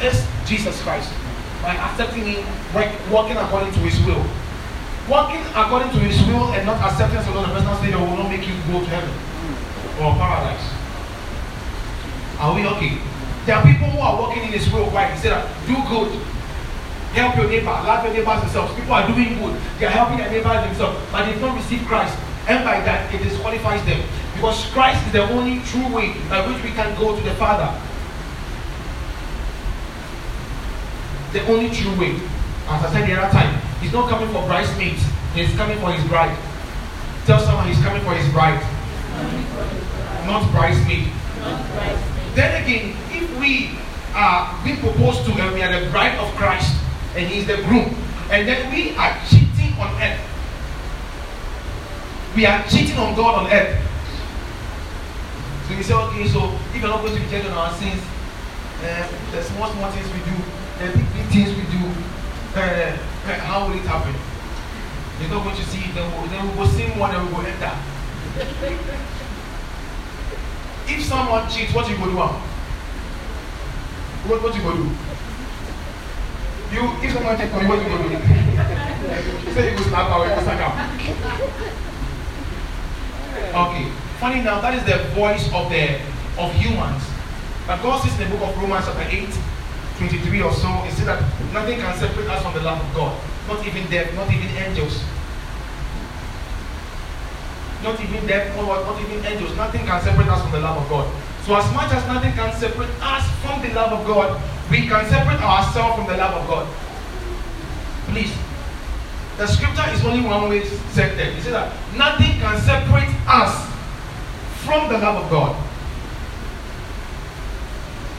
[0.03, 1.13] is Jesus Christ.
[1.63, 2.45] By accepting him,
[3.11, 4.25] walking according to his will.
[5.09, 8.47] Walking according to his will and not accepting as another personal savior will not make
[8.47, 9.13] you go to heaven
[10.01, 10.65] or paradise.
[12.41, 12.99] Are we okay?
[13.47, 14.91] There are people who are walking in his will.
[14.91, 15.13] right?
[15.13, 16.11] He said, do good.
[17.13, 17.71] Help your neighbor.
[17.71, 18.75] Love your neighbors themselves.
[18.75, 19.61] People are doing good.
[19.79, 20.99] They are helping their neighbors themselves.
[21.13, 22.17] But they don't receive Christ.
[22.49, 24.03] And by that, it disqualifies them.
[24.35, 27.71] Because Christ is the only true way by which we can go to the Father.
[31.35, 32.15] The only true way.
[32.71, 35.03] As I said the other time, he's not coming for bridesmaids.
[35.35, 36.39] He's coming for his bride.
[37.27, 38.63] Tell someone he's coming for his bride.
[40.31, 41.11] Not bridesmaid.
[42.39, 43.77] Then again, if we
[44.15, 46.71] are being proposed to and we are the bride of Christ
[47.17, 47.97] and he's the groom,
[48.31, 50.23] and then we are cheating on earth,
[52.37, 53.83] we are cheating on God on earth.
[55.67, 58.01] So you say, okay, so if you're not going to be judged on our sins,
[58.85, 60.39] uh, the small, small things we do,
[60.79, 61.83] the big, big things we do,
[62.57, 62.97] uh,
[63.47, 64.15] how will it happen?
[65.21, 67.47] You're not going to see, then we'll, then we'll go sin one and we'll go
[67.47, 67.75] enter.
[70.89, 72.17] if someone cheats, what you go do?
[74.27, 74.91] What what you go do?
[76.75, 78.09] You if someone cheats you, what you go do?
[79.55, 80.75] Say you go slap away, you sack am.
[83.55, 83.87] Okay.
[84.19, 86.01] Funny now, that is the voice of the
[86.39, 87.03] of humans.
[87.67, 89.29] But God says in the book of Romans chapter 8,
[89.99, 91.23] 23 or so, it says that
[91.53, 93.13] nothing can separate us from the love of God.
[93.49, 95.05] Not even death, not even angels.
[97.83, 99.57] Not even death, what- not even angels.
[99.57, 101.07] Nothing can separate us from the love of God.
[101.47, 104.41] So as much as nothing can separate us from the love of God,
[104.71, 106.67] we can separate ourselves from the love of God.
[108.09, 108.33] Please.
[109.37, 110.61] The scripture is only one way
[110.95, 111.31] there.
[111.31, 113.67] It says that nothing can separate us
[114.65, 115.57] from the love of God.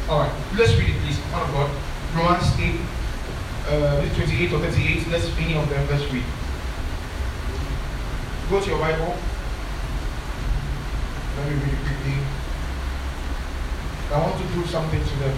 [0.07, 1.17] Alright, let's read it please.
[1.31, 1.71] Man of God.
[2.13, 2.77] Romans 8,
[3.73, 5.07] uh, maybe 28 or 38.
[5.07, 6.23] Let's any of them, let's read.
[8.51, 9.17] Go to your Bible.
[11.37, 12.21] Let me read it quickly.
[14.13, 15.37] I want to do something to them.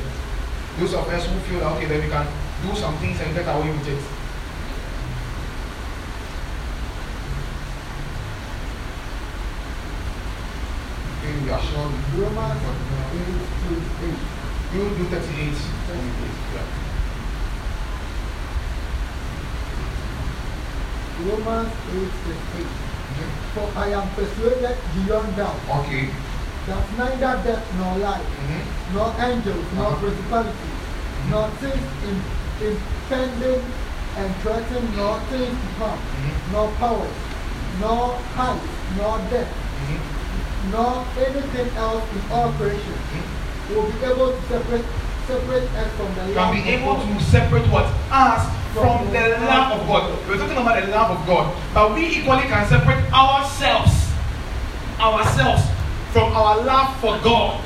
[0.79, 2.27] Those of us who feel that okay, then we can
[2.67, 4.03] do some things and get away with it.
[11.23, 11.87] Okay, we are sure.
[12.19, 12.61] Romans
[14.03, 15.53] 8 You do 38.
[16.53, 16.65] Yeah.
[21.25, 22.11] Romans 8
[22.59, 22.67] 8.
[23.55, 26.09] For I am persuaded beyond doubt Okay.
[26.67, 28.63] that neither death nor life, Mm-hmm.
[28.95, 30.01] nor angels, nor Uh-huh.
[30.03, 30.77] principalities,
[31.31, 32.17] nor things in,
[32.69, 33.63] impending
[34.17, 36.35] and threatened, nor things to come, Mhm.
[36.51, 37.17] nor powers,
[37.79, 38.03] nor
[38.35, 38.67] height,
[38.99, 40.71] nor depth, Mm-hmm.
[40.75, 40.93] nor
[41.25, 42.99] anything else in all creation
[43.75, 44.85] will be able to separate
[45.27, 47.19] separate us from the Can love be of able God.
[47.19, 47.85] to separate what?
[48.09, 50.27] Us from the love of God.
[50.27, 51.55] We're talking about the love of God.
[51.73, 53.91] But we equally can separate ourselves,
[54.99, 55.63] ourselves
[56.13, 57.61] from our love for God.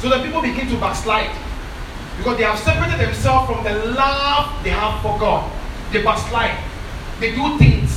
[0.00, 1.30] So that people begin to backslide.
[2.18, 5.50] Because they have separated themselves from the love they have for God.
[5.92, 6.58] They backslide.
[7.20, 7.90] They do things.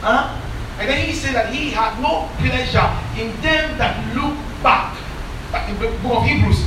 [0.00, 0.38] Huh?
[0.80, 2.88] And then he said that he had no pleasure
[3.20, 4.96] in them that look back.
[5.68, 6.64] In the book of Hebrews.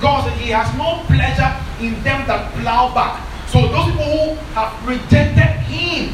[0.00, 3.22] God said he has no pleasure in them that plow back.
[3.48, 6.12] So those people who have rejected him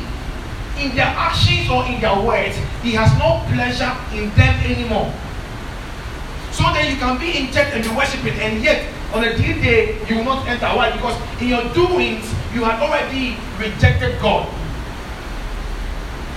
[0.78, 5.10] in their actions or in their words, he has no pleasure in them anymore.
[6.52, 9.56] So that you can be in church and be worshiping, and yet on a day
[9.60, 10.68] day you will not enter.
[10.68, 10.92] Why?
[10.92, 14.46] Because in your doings you had already rejected God.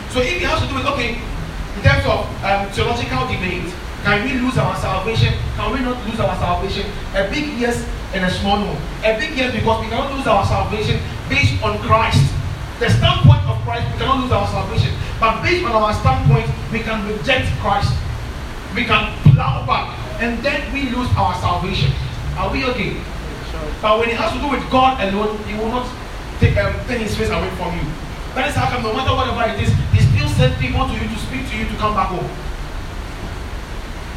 [0.09, 3.67] So if it has to do with okay, in terms of um, theological debate,
[4.05, 5.33] can we lose our salvation?
[5.57, 6.85] Can we not lose our salvation?
[7.17, 7.81] A big yes
[8.13, 8.77] and a small no.
[9.01, 12.21] A big yes because we cannot lose our salvation based on Christ.
[12.77, 14.93] The standpoint of Christ, we cannot lose our salvation.
[15.19, 17.89] But based on our standpoint, we can reject Christ.
[18.77, 21.89] We can plow back and then we lose our salvation.
[22.37, 23.01] Are we okay?
[23.81, 25.89] But when it has to do with God alone, He will not
[26.37, 27.89] take um, His face away from you.
[28.37, 31.09] That is how come no matter whatever it is, He still sends people to you
[31.09, 32.44] to speak to you to come back home.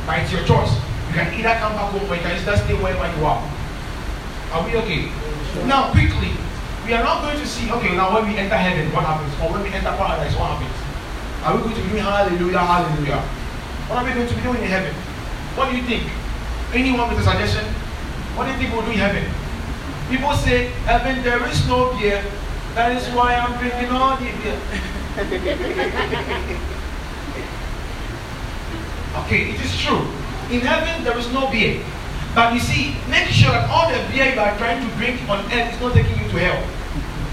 [0.08, 0.72] But it's your choice.
[1.12, 3.44] You can either come back home or you can either stay wherever you are.
[4.56, 5.12] Are we okay?
[5.68, 6.32] Now, quickly,
[6.88, 9.28] we are not going to see, okay, now when we enter heaven, what happens?
[9.36, 10.72] Or when we enter paradise, what happens?
[11.44, 13.20] Are we going to be hallelujah, hallelujah?
[13.92, 14.96] What are we going to be doing in heaven?
[15.60, 16.08] What do you think?
[16.72, 17.68] Anyone with a suggestion?
[18.32, 19.28] What do you think we'll do in heaven?
[20.08, 22.24] People say, heaven, there is no beer.
[22.72, 24.56] That is why I'm drinking all the beer.
[29.24, 30.02] okay, it is true.
[30.50, 31.82] In heaven, there is no beer.
[32.34, 35.44] But you see, make sure that all the beer you are trying to drink on
[35.52, 36.60] earth is not taking you to hell.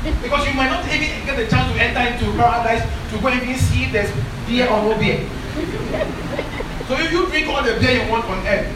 [0.22, 3.42] Because you might not even get the chance to enter into paradise to go and
[3.42, 4.12] even see if there's
[4.48, 5.26] beer or no beer.
[6.88, 8.70] So if you drink all the beer you want on earth,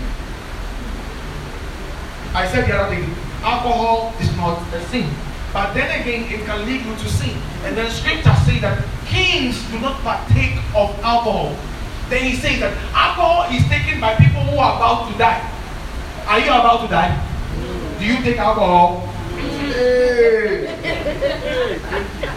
[2.33, 3.05] I said the other day,
[3.41, 5.09] alcohol is not a sin.
[5.53, 7.37] But then again, it can lead you to sin.
[7.65, 11.57] And then scripture say that kings do not partake of alcohol.
[12.09, 15.41] Then he says that alcohol is taken by people who are about to die.
[16.25, 17.13] Are you about to die?
[17.99, 19.05] Do you take alcohol?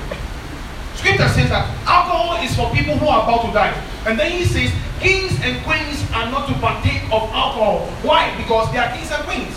[1.02, 3.72] Scripture says that alcohol is for people who are about to die.
[4.06, 4.70] And then he says,
[5.00, 7.86] kings and queens are not to partake of alcohol.
[8.04, 8.34] Why?
[8.36, 9.56] Because they are kings and queens.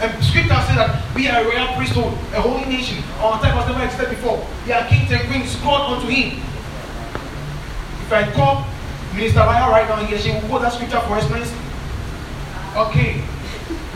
[0.00, 3.04] And scripture says that we are a royal priesthood, a holy nation.
[3.20, 4.46] Our time was never existed before.
[4.64, 6.40] We are kings and queens called unto him.
[8.10, 8.66] If I call
[9.14, 11.46] Minister Raya right now here, she will quote that scripture for us, please.
[12.74, 13.22] Okay.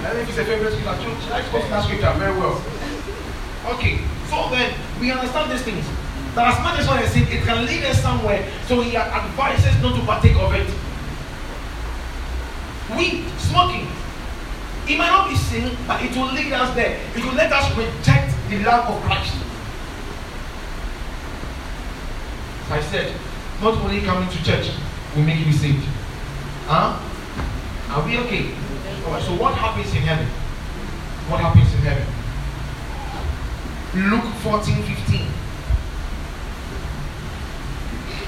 [0.07, 1.11] I if it's a favorite scripture.
[1.35, 2.63] Likes quoting that scripture very well.
[3.75, 3.99] Okay.
[4.31, 5.83] So then we understand these things.
[6.39, 8.47] That as much as what I said, it can lead us somewhere.
[8.71, 10.71] So he advises not to partake of it.
[12.95, 13.91] Weed, smoking,
[14.87, 17.03] it might not be sin, but it will lead us there.
[17.17, 19.35] It will let us reject the love of Christ.
[22.71, 23.13] I said,
[23.63, 24.71] not only coming to church
[25.15, 25.85] will make you saved.
[26.67, 26.99] Huh?
[27.95, 28.51] Are we okay?
[29.07, 30.27] Alright, so what happens in heaven?
[31.31, 32.07] What happens in heaven?
[34.11, 35.29] Luke 14 15.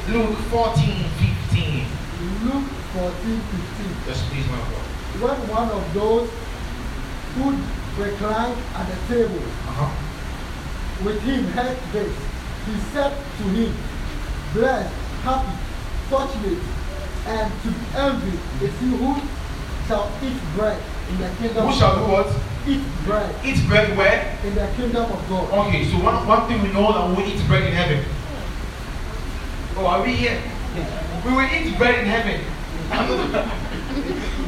[0.09, 1.05] Luke 14
[1.51, 1.87] 15.
[2.45, 3.97] Luke 14 15.
[4.07, 4.85] Yes, please, my God.
[5.21, 6.31] When one of those
[7.35, 7.57] who
[8.01, 9.91] reclined at the table Uh-huh.
[11.05, 12.15] with him heard this,
[12.67, 13.75] he said to him,
[14.53, 14.95] Blessed,
[15.27, 15.55] happy,
[16.09, 16.63] fortunate,
[17.27, 19.11] and to be envied is he who
[19.89, 20.79] shall eat bread
[21.11, 22.29] in the kingdom Who shall do what?
[22.67, 24.39] eat bread Eat bread where?
[24.45, 25.67] in the kingdom of God.
[25.67, 28.05] Okay, so one, one thing we know that we eat bread in heaven.
[29.77, 30.41] Oh, are we here?
[31.25, 32.41] We will eat bread in heaven.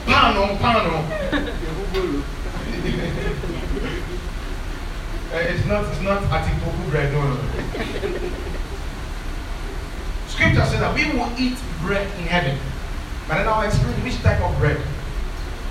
[0.06, 1.02] Pano, pano.
[5.30, 8.47] Uh, it's not, it's not atipoku bread, no, no.
[10.58, 12.58] Scripture says that we will eat bread in heaven.
[13.28, 14.80] But then I'll explain which type of bread.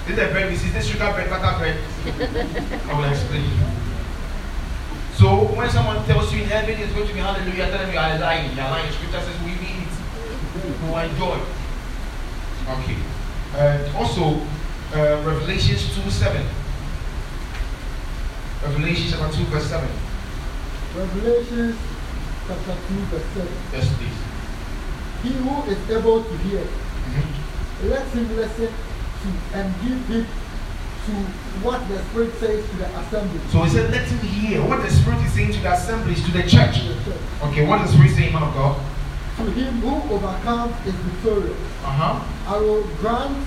[0.08, 1.76] Is the bread, this is this sugar bread, butter bread.
[2.88, 3.52] I will explain.
[5.16, 8.00] So when someone tells you in heaven it's going to be hallelujah, tell them you
[8.00, 8.56] are lying.
[8.56, 8.92] You are lying.
[8.94, 9.92] Scripture says we will eat.
[10.56, 11.40] We will enjoy.
[12.80, 12.98] Okay.
[13.58, 14.40] And also,
[14.96, 16.48] uh, Revelations 2 7.
[18.64, 19.90] Revelation chapter 2, verse 7.
[20.96, 21.78] Revelation
[22.48, 23.48] chapter 2, verse 7.
[23.74, 24.27] Yes, please.
[25.24, 27.90] He who is able to hear, Mhm.
[27.90, 30.26] let him listen to and give heed
[31.06, 31.12] to
[31.64, 33.40] what the Spirit says to the assembly.
[33.52, 36.32] So he said, let him hear what the Spirit is saying to the assemblies, to
[36.32, 36.82] the church.
[36.82, 37.22] To the church.
[37.46, 38.76] Okay, what is the Spirit saying, man of God?
[39.38, 41.58] To him who overcomes is victorious.
[41.86, 42.54] Uh huh.
[42.54, 43.38] I will grant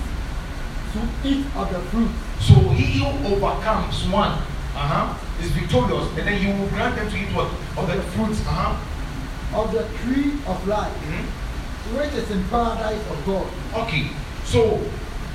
[0.93, 2.09] to eat of the fruit
[2.41, 5.13] So he who overcomes one, uh huh,
[5.43, 7.47] is victorious, and then you will grant them to eat what?
[7.77, 9.59] Of the fruits, uh huh.
[9.61, 11.21] of the tree of life, Mhm.
[11.21, 11.40] which
[11.89, 13.47] is in paradise of God.
[13.73, 14.09] Okay,
[14.45, 14.79] so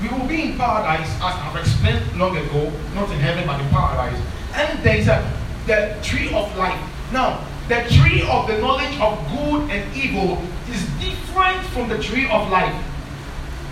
[0.03, 3.69] we will be in paradise as I've explained long ago, not in heaven but in
[3.69, 4.21] paradise.
[4.55, 5.33] And there is a
[5.67, 6.81] the tree of life.
[7.13, 10.41] Now, the tree of the knowledge of good and evil
[10.71, 12.75] is different from the tree of life.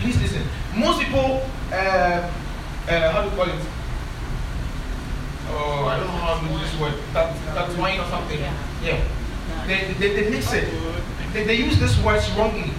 [0.00, 0.42] Please listen.
[0.74, 3.66] Most people, uh, uh, how do you call it?
[5.50, 6.94] Oh, I don't know how to use this word.
[7.12, 8.40] That that's wine or something.
[8.82, 9.00] Yeah.
[9.66, 10.64] They, they, they mix it.
[11.34, 12.70] They, they use this word wrongly.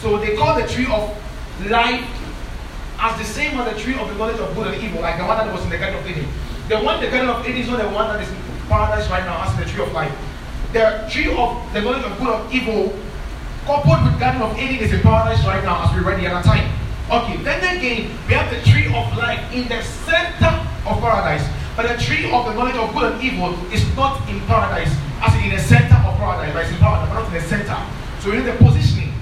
[0.00, 1.16] So they call the tree of
[1.70, 2.04] life
[2.98, 5.24] as the same as the tree of the knowledge of good and evil, like the
[5.24, 6.26] one that was in the Garden of Eden.
[6.68, 8.36] The one in the Garden of Eden is not the one that is in
[8.68, 10.12] paradise right now, as in the tree of life.
[10.72, 12.98] The tree of the knowledge of good and evil,
[13.64, 16.42] coupled with Garden of Eden, is in paradise right now, as we read the other
[16.42, 16.66] time.
[17.10, 20.50] Okay, then again, we have the tree of life in the center
[20.86, 21.46] of paradise.
[21.74, 24.92] But the tree of the knowledge of good and evil is not in paradise,
[25.24, 27.78] as in the center of paradise, but it's in paradise, but not in the center.
[28.20, 29.12] So we need the positioning.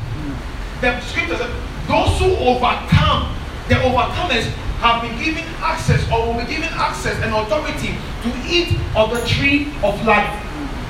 [0.80, 1.52] The scripture says,
[1.86, 3.30] those who overcome,
[3.68, 4.50] the overcomers
[4.82, 9.22] have been given access or will be given access and authority to eat of the
[9.28, 10.26] tree of life.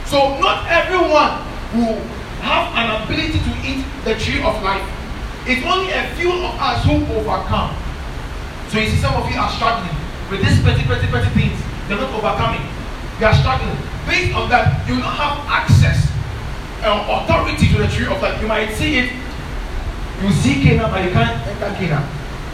[0.06, 1.44] So not everyone
[1.76, 2.00] will
[2.40, 4.86] have an ability to eat the tree of life.
[5.44, 7.76] It's only a few of us who overcome.
[8.70, 9.99] So you see some of you are struggling
[10.30, 11.58] with these petty, petty, petty things.
[11.88, 12.62] They're not overcoming.
[13.18, 13.76] They are struggling.
[14.06, 16.06] Based on that, you don't have access
[16.86, 18.40] uh, authority to the tree of life.
[18.40, 19.12] You might see it,
[20.22, 22.06] you see Canaan, but you can't enter Canaan.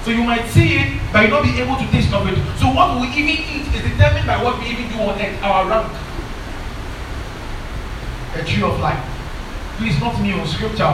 [0.03, 2.39] So you might see it, but you not be able to taste of it.
[2.59, 5.69] So what we even eat is determined by what we even do on earth, our
[5.69, 5.93] rank.
[8.35, 9.03] The tree of life.
[9.79, 10.85] Please, not me on scripture.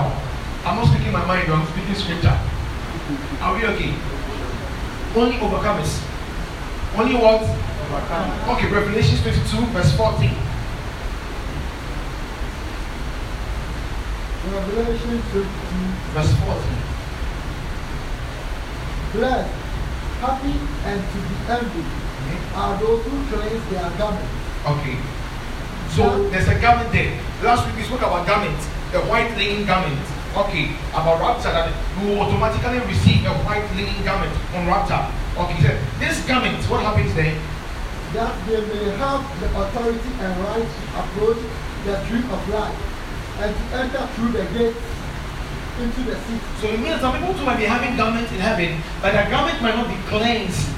[0.65, 2.39] I'm not speaking my mind, I'm speaking scripture.
[3.41, 3.95] Are we okay?
[5.15, 6.12] Only overcomers.
[6.95, 7.41] Only what?
[8.53, 10.29] Okay, Revelation 22, verse 14.
[14.53, 15.45] Revelation 15.
[16.13, 16.61] Verse 14.
[19.13, 19.53] Blessed,
[20.21, 21.89] happy, and to be envied
[22.55, 24.33] are those who cleanse their garments.
[24.67, 24.97] Okay.
[25.97, 27.19] So there's a garment there.
[27.43, 28.59] Last week we spoke about garment,
[28.93, 30.01] the white linen garment.
[30.37, 35.22] Okay, about rapture that you will automatically receive a white linen garment on rapture.
[35.33, 37.33] Okay, so this garment, what happens there?
[38.13, 41.41] That they may have the authority and right to approach
[41.89, 42.77] the tree of life
[43.41, 44.77] and to enter through the gates
[45.81, 46.45] into the city.
[46.61, 49.57] So it means some people too might be having garments in heaven, but their garment
[49.63, 50.69] might not be cleansed.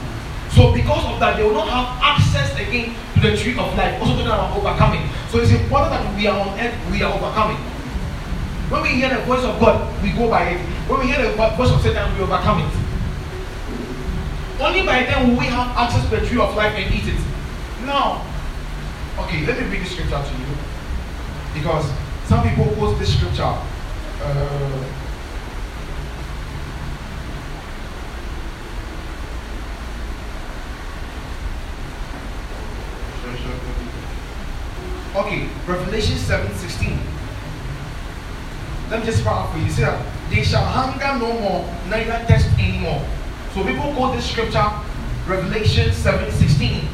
[0.54, 3.98] So because of that, they will not have access again to the tree of life.
[3.98, 5.02] Also talking about overcoming.
[5.34, 7.58] So it's important that we are on earth, we are overcoming.
[8.70, 10.60] When we hear the voice of God, we go by it.
[10.86, 12.83] When we hear the voice of Satan, we overcome it.
[14.60, 17.20] Only by then will we have access to the tree of life and eat it.
[17.84, 18.24] Now,
[19.18, 20.46] okay, let me read the scripture to you.
[21.54, 21.90] Because
[22.26, 23.42] some people quote this scripture.
[23.42, 24.84] Uh,
[35.14, 36.98] Okay, Revelation 7 16.
[38.90, 39.70] Let me just you.
[39.70, 43.00] See that they shall hunger no more, neither thirst anymore.
[43.54, 44.66] So people quote this scripture,
[45.28, 46.88] Revelation 7 16.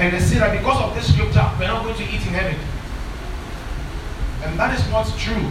[0.00, 2.58] And they say that because of this scripture, we're not going to eat in heaven.
[4.42, 5.46] And that is not true.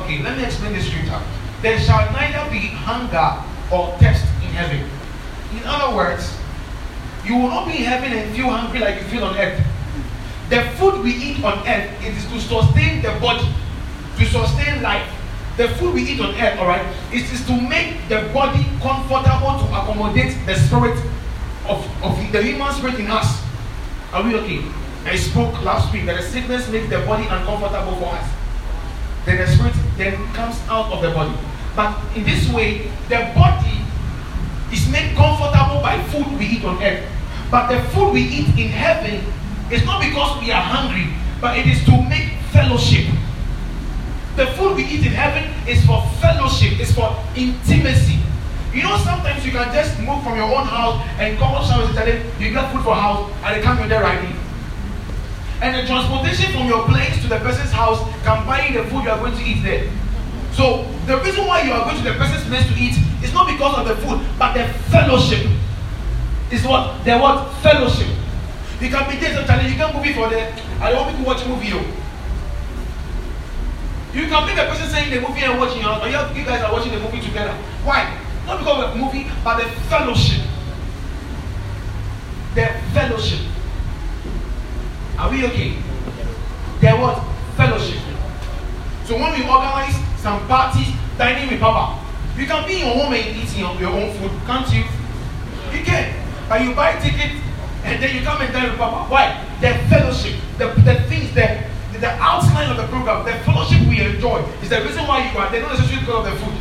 [0.00, 1.20] Okay, let me explain this scripture.
[1.60, 4.88] There shall neither be hunger or thirst in heaven.
[5.52, 6.34] In other words,
[7.26, 9.60] you will not be in heaven and feel hungry like you feel on earth.
[10.48, 13.46] The food we eat on earth it is to sustain the body,
[14.16, 15.19] to sustain life.
[15.56, 19.58] The food we eat on earth, all right, it is to make the body comfortable
[19.58, 20.96] to accommodate the spirit
[21.68, 23.42] of, of the human spirit in us.
[24.12, 24.64] Are we okay?
[25.04, 28.30] I spoke last week that the sickness makes the body uncomfortable for us.
[29.24, 31.36] Then the spirit then comes out of the body.
[31.76, 33.80] But in this way, the body
[34.72, 37.06] is made comfortable by food we eat on earth.
[37.50, 39.24] But the food we eat in heaven
[39.70, 43.06] is not because we are hungry, but it is to make fellowship.
[44.36, 48.18] The food we eat in heaven is for fellowship, it's for intimacy.
[48.72, 51.88] You know, sometimes you can just move from your own house and come up somewhere
[51.88, 54.32] and say, you get food for house, and they come with their ID.
[55.60, 59.04] And the transportation from your place to the person's house can buy you the food
[59.04, 59.90] you are going to eat there.
[60.52, 63.46] So the reason why you are going to the person's place to eat is not
[63.46, 65.46] because of the food, but the fellowship.
[66.50, 68.08] Is what the what fellowship.
[68.80, 70.50] You can be there sometimes you can't movie for the
[70.82, 71.99] I don't want people to watch movie.
[74.14, 76.72] You can be the person saying the movie and watching your house, you, guys are
[76.72, 77.52] watching the movie together.
[77.84, 78.18] Why?
[78.46, 80.42] Not because of the movie, but the fellowship.
[82.54, 83.46] The fellowship.
[85.18, 85.76] Are we okay?
[86.80, 87.30] There was
[87.60, 88.00] Fellowship.
[89.04, 89.92] So when we organize
[90.22, 90.88] some parties,
[91.18, 92.00] dining with Papa,
[92.38, 94.84] you can be in your home and eating your, your own food, can't you?
[95.76, 96.08] You can.
[96.48, 97.36] But you buy ticket
[97.84, 99.12] and then you come and dine with Papa.
[99.12, 99.44] Why?
[99.60, 101.62] The fellowship, the, the things, the,
[102.00, 105.50] the outline of the program, the fellowship we enjoy is the reason why you are
[105.52, 106.56] there, not necessarily because of the food.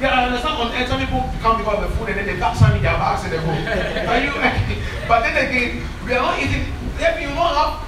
[0.00, 2.40] Yeah, I understand on earth some people come because of the food and then they
[2.40, 3.50] pack some in their bags and they go.
[4.08, 4.30] Are you
[5.08, 6.64] but then again, we are not eating
[6.98, 7.82] if you don't have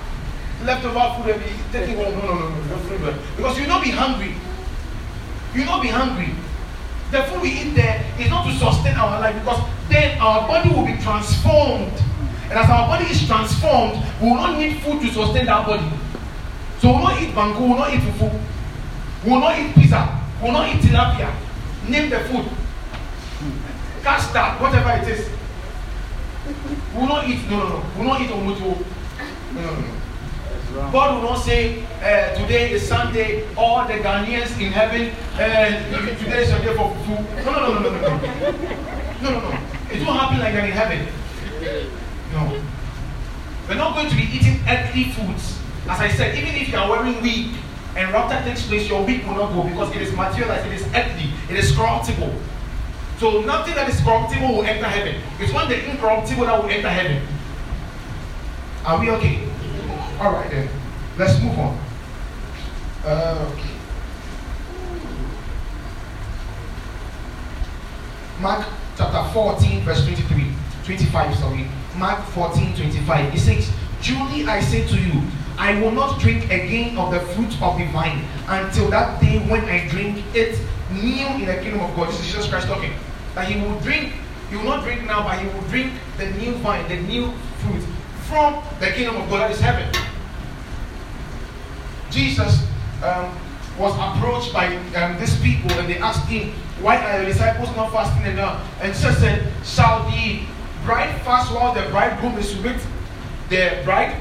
[0.65, 2.15] leftover food and be taking home.
[2.19, 3.19] No, no, no, no, no, no.
[3.37, 4.35] Because you not be hungry.
[5.55, 6.35] You not be hungry.
[7.11, 10.71] The food we eat there is not to sustain our life because then our body
[10.71, 11.93] will be transformed.
[12.51, 15.87] And as our body is transformed, we will not need food to sustain that body.
[16.81, 18.41] So we will not eat mango, we will not eat fufu,
[19.25, 21.31] we will not eat pizza, we will not eat tilapia.
[21.89, 22.47] Name the food.
[24.03, 25.29] Custard, whatever it is.
[26.95, 27.85] We will not eat, no, no, no.
[27.99, 28.85] We will not eat omutu.
[29.55, 30.91] No, no, no.
[30.91, 36.43] God will not say, uh, today is Sunday, all the Ghanaians in heaven, uh, today
[36.43, 37.45] is your day for fufu.
[37.45, 38.17] No, no, no, no, no, no.
[39.23, 39.59] No, no, no.
[39.93, 41.07] It won't happen like that in heaven.
[42.33, 42.63] No.
[43.69, 45.60] We're not going to be eating earthly foods.
[45.89, 47.49] As I said, even if you are wearing wig
[47.97, 50.87] and rapture takes place, your wig will not go because it is materialized, it is
[50.95, 52.35] earthly, it is corruptible.
[53.19, 55.21] So nothing that is corruptible will enter heaven.
[55.39, 57.27] It's when the incorruptible that will enter heaven.
[58.85, 59.47] Are we okay?
[60.21, 60.69] All right then.
[61.19, 61.79] Let's move on.
[63.05, 63.51] Uh.
[68.41, 68.67] Mark
[68.97, 70.47] chapter 14, verse 23,
[70.85, 71.67] 25, sorry.
[71.97, 73.35] Mark 14, 25.
[73.35, 73.71] It says,
[74.01, 75.23] Truly I say to you,
[75.61, 79.63] I will not drink again of the fruit of the vine until that day when
[79.67, 80.59] I drink it
[80.91, 82.09] new in the kingdom of God.
[82.09, 82.95] This is Jesus Christ talking.
[83.35, 84.15] That he will drink,
[84.49, 87.85] he will not drink now, but he will drink the new vine, the new fruit
[88.25, 89.87] from the kingdom of God that is heaven.
[92.11, 92.67] Jesus
[93.05, 93.37] um,
[93.79, 97.93] was approached by um, these people and they asked him, Why are your disciples not
[97.93, 98.67] fasting enough?
[98.81, 100.41] And Jesus said, Shall the
[100.87, 102.83] bride fast while the bridegroom is with
[103.51, 104.17] the bride?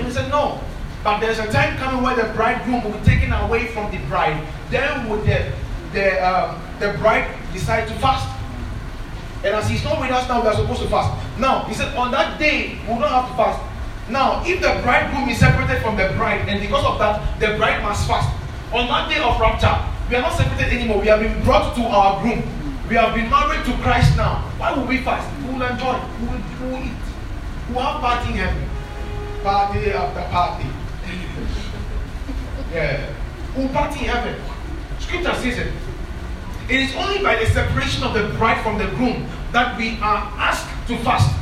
[0.00, 0.58] And he said, No.
[1.04, 4.46] But there's a time coming where the bridegroom will be taken away from the bride.
[4.70, 5.52] Then would the
[5.92, 8.28] the um, the bride decide to fast.
[9.44, 11.12] And as he's not with us now, we are supposed to fast.
[11.38, 13.60] Now, he said, on that day, we will not have to fast.
[14.10, 17.82] Now, if the bridegroom is separated from the bride, and because of that, the bride
[17.82, 18.28] must fast.
[18.72, 19.72] On that day of rapture,
[20.10, 21.00] we are not separated anymore.
[21.00, 22.44] We have been brought to our groom.
[22.88, 24.44] We have been married to Christ now.
[24.58, 25.24] Why will we fast?
[25.40, 25.96] We will enjoy.
[26.20, 27.00] We will, eat.
[27.68, 28.69] We will have party in heaven.
[29.42, 30.64] Party after party.
[32.72, 33.12] yeah.
[33.56, 34.36] We will party in heaven.
[34.98, 35.72] Scripture says it.
[36.68, 40.30] It is only by the separation of the bride from the groom that we are
[40.38, 41.34] asked to fast.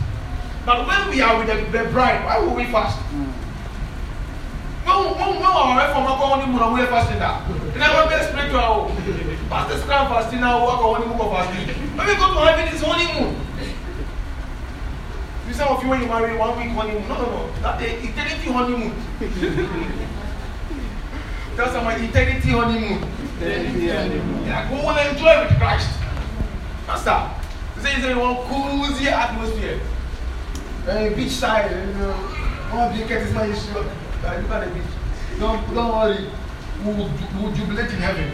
[0.64, 2.96] But when we are with the, the bride, why will we fast?
[4.86, 7.42] When, when, when our wife from our honeymoon, we are fasting that.
[7.74, 8.88] And I want to to our oh,
[9.50, 11.68] pastor scram fasting now, work on honeymoon fasting.
[11.96, 13.47] When we go to heaven, it's honeymoon.
[15.58, 17.08] Some of you when you marry one week honeymoon.
[17.08, 17.50] No, no, no.
[17.62, 18.92] That the eternity honeymoon.
[21.56, 23.02] Tell someone eternity honeymoon.
[24.46, 25.90] Yeah, go and enjoy with Christ.
[26.86, 27.28] Master,
[27.74, 29.80] you say you want cozy atmosphere.
[30.86, 32.12] Uh, beach side, you know,
[32.70, 33.74] one blanket is my issue.
[33.74, 33.86] Look
[34.26, 34.84] at the beach.
[35.40, 36.30] Don't, don't worry.
[36.84, 38.30] We'll, we'll jubilate in heaven.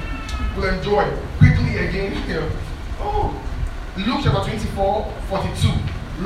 [0.58, 1.08] We'll enjoy.
[1.38, 2.50] Quickly again here.
[3.00, 3.32] Oh,
[3.96, 5.72] Luke chapter 24, 42.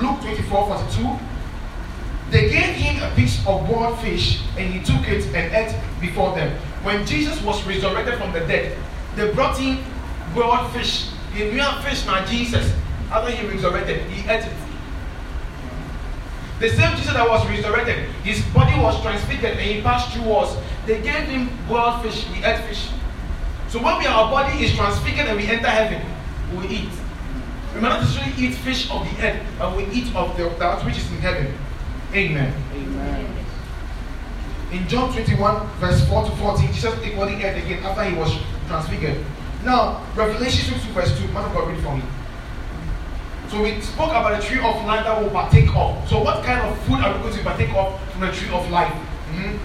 [0.00, 1.18] Luke 24, 42.
[2.30, 6.34] They gave him a piece of boiled fish and he took it and ate before
[6.34, 6.56] them.
[6.82, 8.76] When Jesus was resurrected from the dead,
[9.16, 9.82] they brought him
[10.34, 11.08] boiled fish.
[11.32, 12.72] He knew fish now Jesus.
[13.10, 14.52] After he resurrected, he ate it.
[16.60, 20.56] The same Jesus that was resurrected, his body was transfigured and he passed through us.
[20.86, 22.88] They gave him boiled fish, he ate fish.
[23.68, 26.04] So when we, our body is transfigured and we enter heaven,
[26.56, 26.90] we eat.
[27.78, 30.84] We may not necessarily eat fish of the earth, but we eat of the, that
[30.84, 31.54] which is in heaven.
[32.12, 32.52] Amen.
[32.74, 33.36] Amen.
[34.72, 39.24] In John 21, verse 4 to 14, Jesus equally ate again after he was transfigured.
[39.64, 42.02] Now, Revelation 22, verse 2, man of God, read for me.
[43.48, 46.08] So we spoke about the tree of life that will partake of.
[46.08, 48.68] So what kind of food are we going to partake of from the tree of
[48.72, 48.92] life?
[49.30, 49.56] Mhm.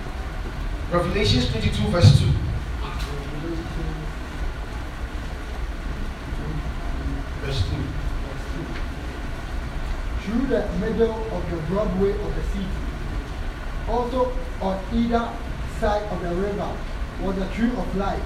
[0.92, 2.28] Revelation 22, verse 2.
[7.42, 7.76] Verse 2.
[10.44, 12.68] Through the middle of the Broadway of the city.
[13.88, 15.32] Also on either
[15.80, 16.78] side of the river
[17.22, 18.22] was the tree of life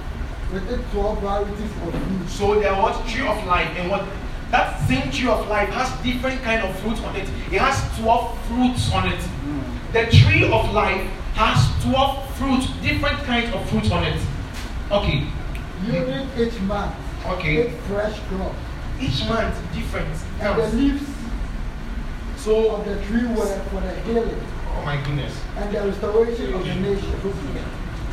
[0.52, 2.28] with its 12 varieties of fruit.
[2.28, 4.04] So there was tree of life, and what
[4.50, 7.28] that same tree of life has different kind of fruits on it.
[7.52, 9.20] It has 12 fruits on it.
[9.92, 14.20] The tree of life has 12 fruits, different kinds of fruits on it.
[14.90, 15.24] Okay.
[15.86, 16.96] Yielding each month
[17.26, 17.58] Okay.
[17.58, 18.54] its fresh crop.
[18.98, 20.16] Each month different.
[20.40, 21.17] And the leaves
[22.48, 24.40] So of the tree were for the healing
[24.72, 25.38] oh my goodness.
[25.58, 27.12] and the restoration of the nation.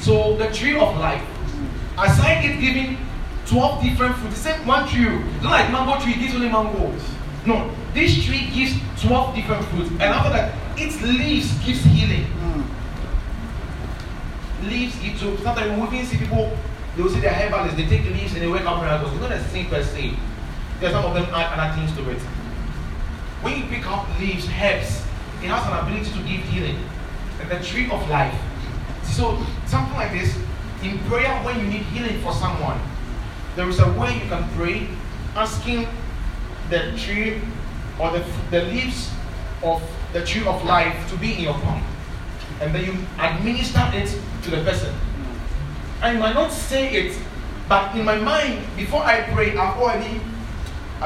[0.02, 1.24] So the tree of life,
[1.98, 2.98] aside it giving
[3.46, 5.08] 12 different fruits, the same one tree,
[5.42, 7.02] not like mango tree gives only mangoes.
[7.46, 8.76] No, this tree gives
[9.08, 12.28] 12 different fruits, and after that, its leaves gives healing.
[14.64, 16.52] Leaves it so sometimes we even see people
[16.98, 19.14] they will see their herbalists, they take leaves and they wake up and miracles.
[19.14, 20.14] It's not the same per se.
[20.82, 22.20] There's some of them add other things to it.
[23.46, 25.06] When you pick up leaves, herbs,
[25.44, 26.80] it has an ability to give healing.
[27.40, 28.34] And the tree of life.
[29.04, 29.38] So
[29.68, 30.36] something like this,
[30.82, 32.82] in prayer when you need healing for someone,
[33.56, 34.88] there is a way you can pray
[35.36, 35.88] asking
[36.72, 37.40] the tree
[38.00, 39.12] or the, the leaves
[39.62, 39.80] of
[40.12, 41.84] the tree of life to be in your palm.
[42.62, 44.10] And then you administer it
[44.42, 44.92] to the person.
[46.02, 47.16] I might not say it,
[47.70, 50.20] but in my mind, before I pray, I've already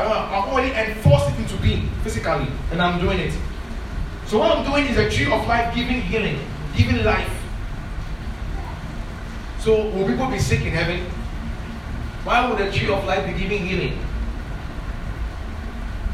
[0.07, 3.33] I've already enforced it into being physically, and I'm doing it.
[4.25, 6.39] So what I'm doing is a tree of life giving healing,
[6.75, 7.31] giving life.
[9.59, 11.05] So will people be sick in heaven?
[12.23, 13.99] Why would a tree of life be giving healing?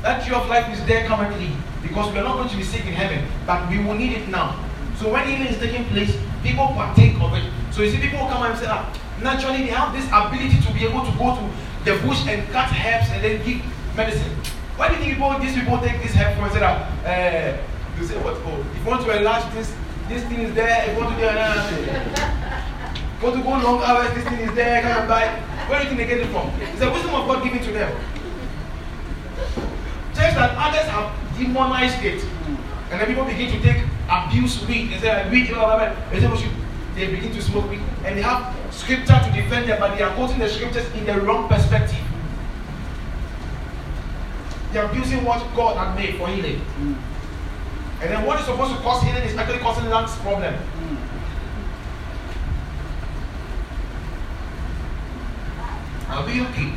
[0.02, 2.86] That tree of life is there currently because we are not going to be sick
[2.86, 4.64] in heaven, but we will need it now.
[4.98, 7.52] So when healing is taking place, people partake of it.
[7.72, 8.88] So you see, people come and say, ah,
[9.22, 11.44] naturally they have this ability to be able to go to
[11.84, 13.62] the bush and cut herbs and then give
[13.96, 14.32] medicine.
[14.76, 16.76] Why do you think people, these people take this from and say that,
[17.08, 18.36] uh, you say what?
[18.43, 19.74] Oh, if you want to enlarge this,
[20.10, 20.89] this thing is there.
[20.89, 22.76] If you want to do another,
[23.24, 24.82] want to go long hours, this thing is there.
[24.82, 25.28] Come and buy.
[25.68, 26.52] Where do you think they get it from?
[26.62, 27.89] It's the wisdom of God given to them.
[30.14, 32.24] Just that others have demonized it,
[32.91, 34.91] and then people begin to take abuse weed.
[34.91, 36.10] They say weed, blah, blah, blah.
[36.12, 36.52] They say we should.
[36.96, 40.14] They begin to smoke weed, and they have scripture to defend them, but they are
[40.16, 42.05] quoting the scriptures in the wrong perspective.
[44.76, 46.59] They are abusing what God had made for healing.
[46.59, 46.97] Mm.
[48.01, 50.53] And then what is supposed to cause healing is actually causing lungs problem.
[50.53, 50.97] Mm.
[56.09, 56.73] Are we okay?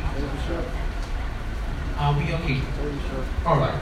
[1.97, 2.61] Are we okay?
[3.45, 3.75] Alright.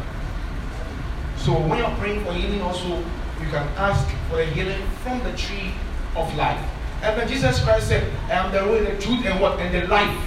[1.38, 5.38] So when you're praying for healing also, you can ask for a healing from the
[5.38, 5.76] tree
[6.16, 6.66] of life.
[7.04, 9.60] And then Jesus Christ said, I am the way, the truth, and what?
[9.60, 10.20] And the life.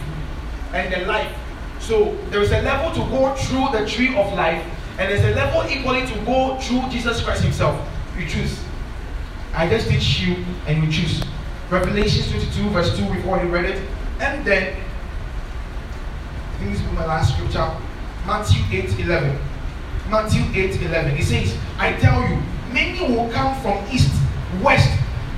[0.73, 1.35] And the life.
[1.81, 4.65] So there is a level to go through the tree of life,
[4.99, 7.89] and there's a level equally to go through Jesus Christ Himself.
[8.17, 8.61] You choose.
[9.55, 11.25] I just teach you and you choose.
[11.71, 13.89] Revelation 22, verse 2, we've already read it.
[14.21, 14.77] And then,
[16.53, 17.71] I think this is my last scripture.
[18.27, 19.39] Matthew 8 11.
[20.11, 21.17] Matthew 8 11.
[21.17, 22.41] It says, I tell you,
[22.73, 24.13] many will come from east,
[24.63, 24.91] west,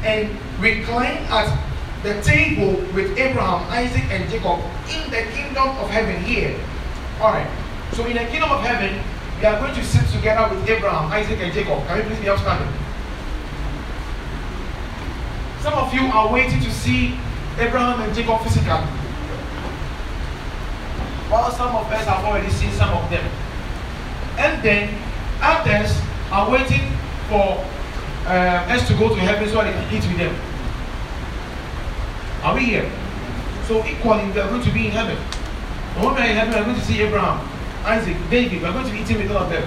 [0.02, 0.28] and
[0.58, 1.71] recline at
[2.02, 4.58] the table with Abraham, Isaac, and Jacob
[4.90, 6.58] in the kingdom of heaven here.
[7.20, 7.46] Alright.
[7.92, 8.98] So in the kingdom of heaven,
[9.38, 11.86] we are going to sit together with Abraham, Isaac, and Jacob.
[11.86, 12.72] Can you please be upstanding?
[15.60, 17.18] Some of you are waiting to see
[17.58, 18.82] Abraham and Jacob physically.
[21.30, 23.24] While some of us have already seen some of them.
[24.38, 24.90] And then
[25.40, 25.96] others
[26.32, 26.90] are waiting
[27.28, 27.62] for
[28.26, 30.51] uh, us to go to heaven so they can eat with them.
[32.42, 32.90] Are we here?
[33.70, 35.16] So equally, we are going to be in heaven.
[35.94, 37.38] And when we are in heaven, we are going to see Abraham,
[37.86, 38.60] Isaac, David.
[38.60, 39.62] We are going to be eating with all of them.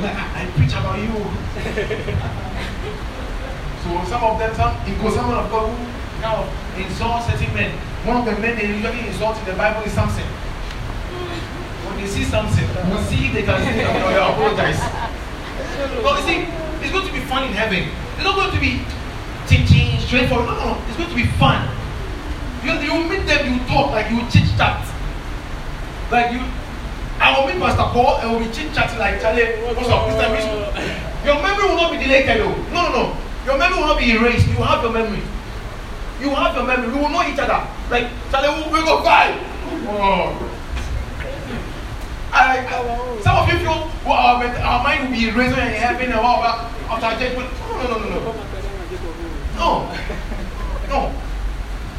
[0.00, 1.12] Like, I, I preach about you.
[3.84, 5.76] so some of them, some in some of God who
[6.24, 6.48] now
[6.80, 7.76] insult certain men.
[8.08, 10.24] One of the men they usually insult in the Bible is Samson.
[11.84, 14.80] When they see Samson, we see if they can see them or apologize.
[16.00, 16.48] No, you see,
[16.80, 17.92] it's going to be fun in heaven.
[18.16, 18.80] It's not going to be
[19.44, 20.48] teaching straightforward.
[20.48, 21.68] No, no, it's going to be fun.
[22.62, 24.84] You, you meet them, you talk like you chit chat.
[26.12, 26.40] Like you,
[27.18, 29.56] I will meet Pastor Paul and we'll be chit chatting like Charlie.
[29.64, 30.12] What's up?
[30.20, 30.36] Time,
[31.24, 32.52] your memory will not be deleted, though.
[32.72, 33.16] No, no, no.
[33.46, 34.46] Your memory will not be erased.
[34.48, 35.22] You have your memory.
[36.20, 36.92] You have your memory.
[36.92, 37.64] We will know each other.
[37.88, 39.32] Like Charlie, we, we go five.
[39.88, 40.36] Oh.
[42.32, 45.74] I, I, some of you feel well, our, our mind will be erased when in
[45.74, 47.48] heaven and all that after judgment.
[47.58, 48.32] No, no, no, no, no.
[49.56, 49.96] No.
[50.88, 51.29] No.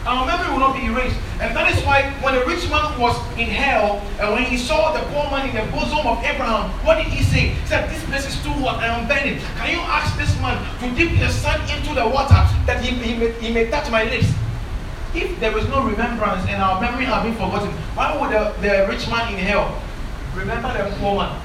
[0.06, 1.18] Our memory will not be erased.
[1.39, 4.93] And that is why when the rich man was in hell and when he saw
[4.97, 7.54] the poor man in the bosom of Abraham, what did he say?
[7.54, 9.38] He said, This place is too hot, I am burning.
[9.62, 13.14] Can you ask this man to dip his son into the water that he, he,
[13.14, 14.34] may, he may touch my lips?
[15.14, 18.88] If there is no remembrance and our memory have been forgotten, why would the, the
[18.89, 19.70] rich man in hell
[20.34, 21.38] remember the poor man?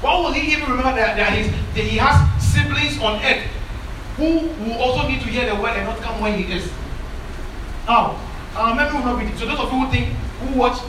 [0.00, 3.42] Why will he even remember that, that, that he has siblings on earth
[4.16, 6.70] who will also need to hear the word and not come where he is?
[7.86, 8.18] Now,
[8.56, 9.36] our memory will not be.
[9.36, 10.08] So those of you who think
[10.40, 10.80] who watch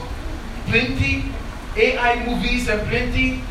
[0.66, 1.24] plenty
[1.76, 3.42] AI movies and plenty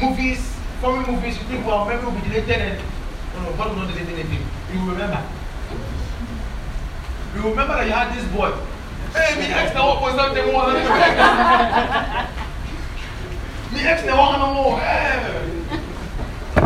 [0.00, 2.78] movies, foreign movies, you think well, our memory will be deleted and
[3.34, 4.44] no, no, God will not delete anything.
[4.72, 5.22] You will remember.
[7.34, 8.52] You remember that you had this boy.
[9.14, 10.84] Hey, me ex what was something more than
[13.72, 14.78] Me ex now what no more.
[14.78, 15.48] Hey.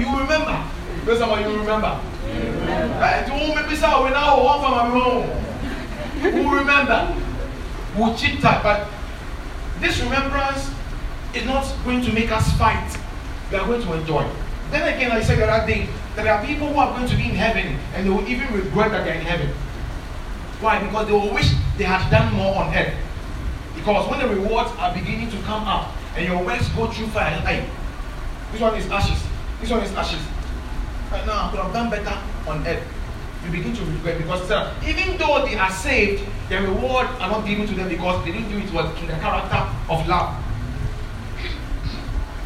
[0.00, 0.64] You remember.
[1.04, 2.00] Those of you remember.
[2.26, 5.46] Hey, you won't make me say we now one from my home
[6.20, 7.06] who remember,
[7.94, 8.88] who chit chat, but
[9.80, 10.70] this remembrance
[11.34, 12.96] is not going to make us fight.
[13.50, 14.28] We are going to enjoy.
[14.70, 17.24] Then again, I said the other day, there are people who are going to be
[17.24, 19.48] in heaven and they will even regret that they're in heaven.
[20.60, 20.82] Why?
[20.82, 22.94] Because they will wish they had done more on earth.
[23.74, 27.34] Because when the rewards are beginning to come up and your works go through fire,
[27.36, 27.68] and hey,
[28.50, 29.22] this one is ashes.
[29.60, 30.20] This one is ashes.
[31.12, 32.82] Right now, I could have done better on earth
[33.46, 34.50] you begin to regret because
[34.86, 38.50] even though they are saved, their reward are not given to them because they didn't
[38.50, 40.42] do it was in the character of love.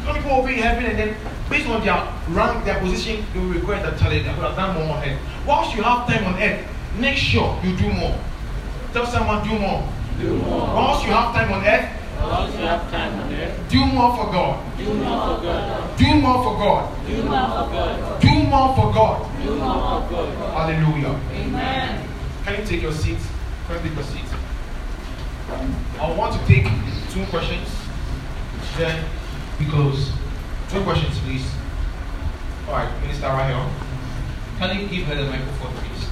[0.05, 1.15] Some people will be in heaven and then
[1.49, 4.75] based on their rank, their position, they will regret that telling they could have done
[4.75, 5.19] more on earth.
[5.45, 6.65] Whilst you have time on earth,
[6.97, 8.17] make sure you do more.
[8.93, 9.87] Tell someone do more.
[10.19, 10.75] Do more.
[10.75, 11.89] Once you have time on earth,
[12.21, 13.29] Once you have time on
[13.69, 14.77] do more for God.
[14.77, 15.97] do more for God.
[15.97, 17.07] Do more for God.
[17.07, 18.21] Do more for God.
[18.21, 19.43] Do more for God.
[19.43, 20.53] Do more for God.
[20.53, 21.19] Hallelujah.
[21.33, 22.07] Amen.
[22.43, 23.19] Can you take your seat?
[23.67, 24.25] Can you take your seat?
[25.99, 26.65] I want to take
[27.11, 27.67] two questions.
[28.77, 29.03] Then
[29.59, 30.11] we close.
[30.69, 31.49] Two questions, please.
[32.67, 33.69] All right, Minister Rahel.
[34.57, 36.10] Can you give her the microphone, please?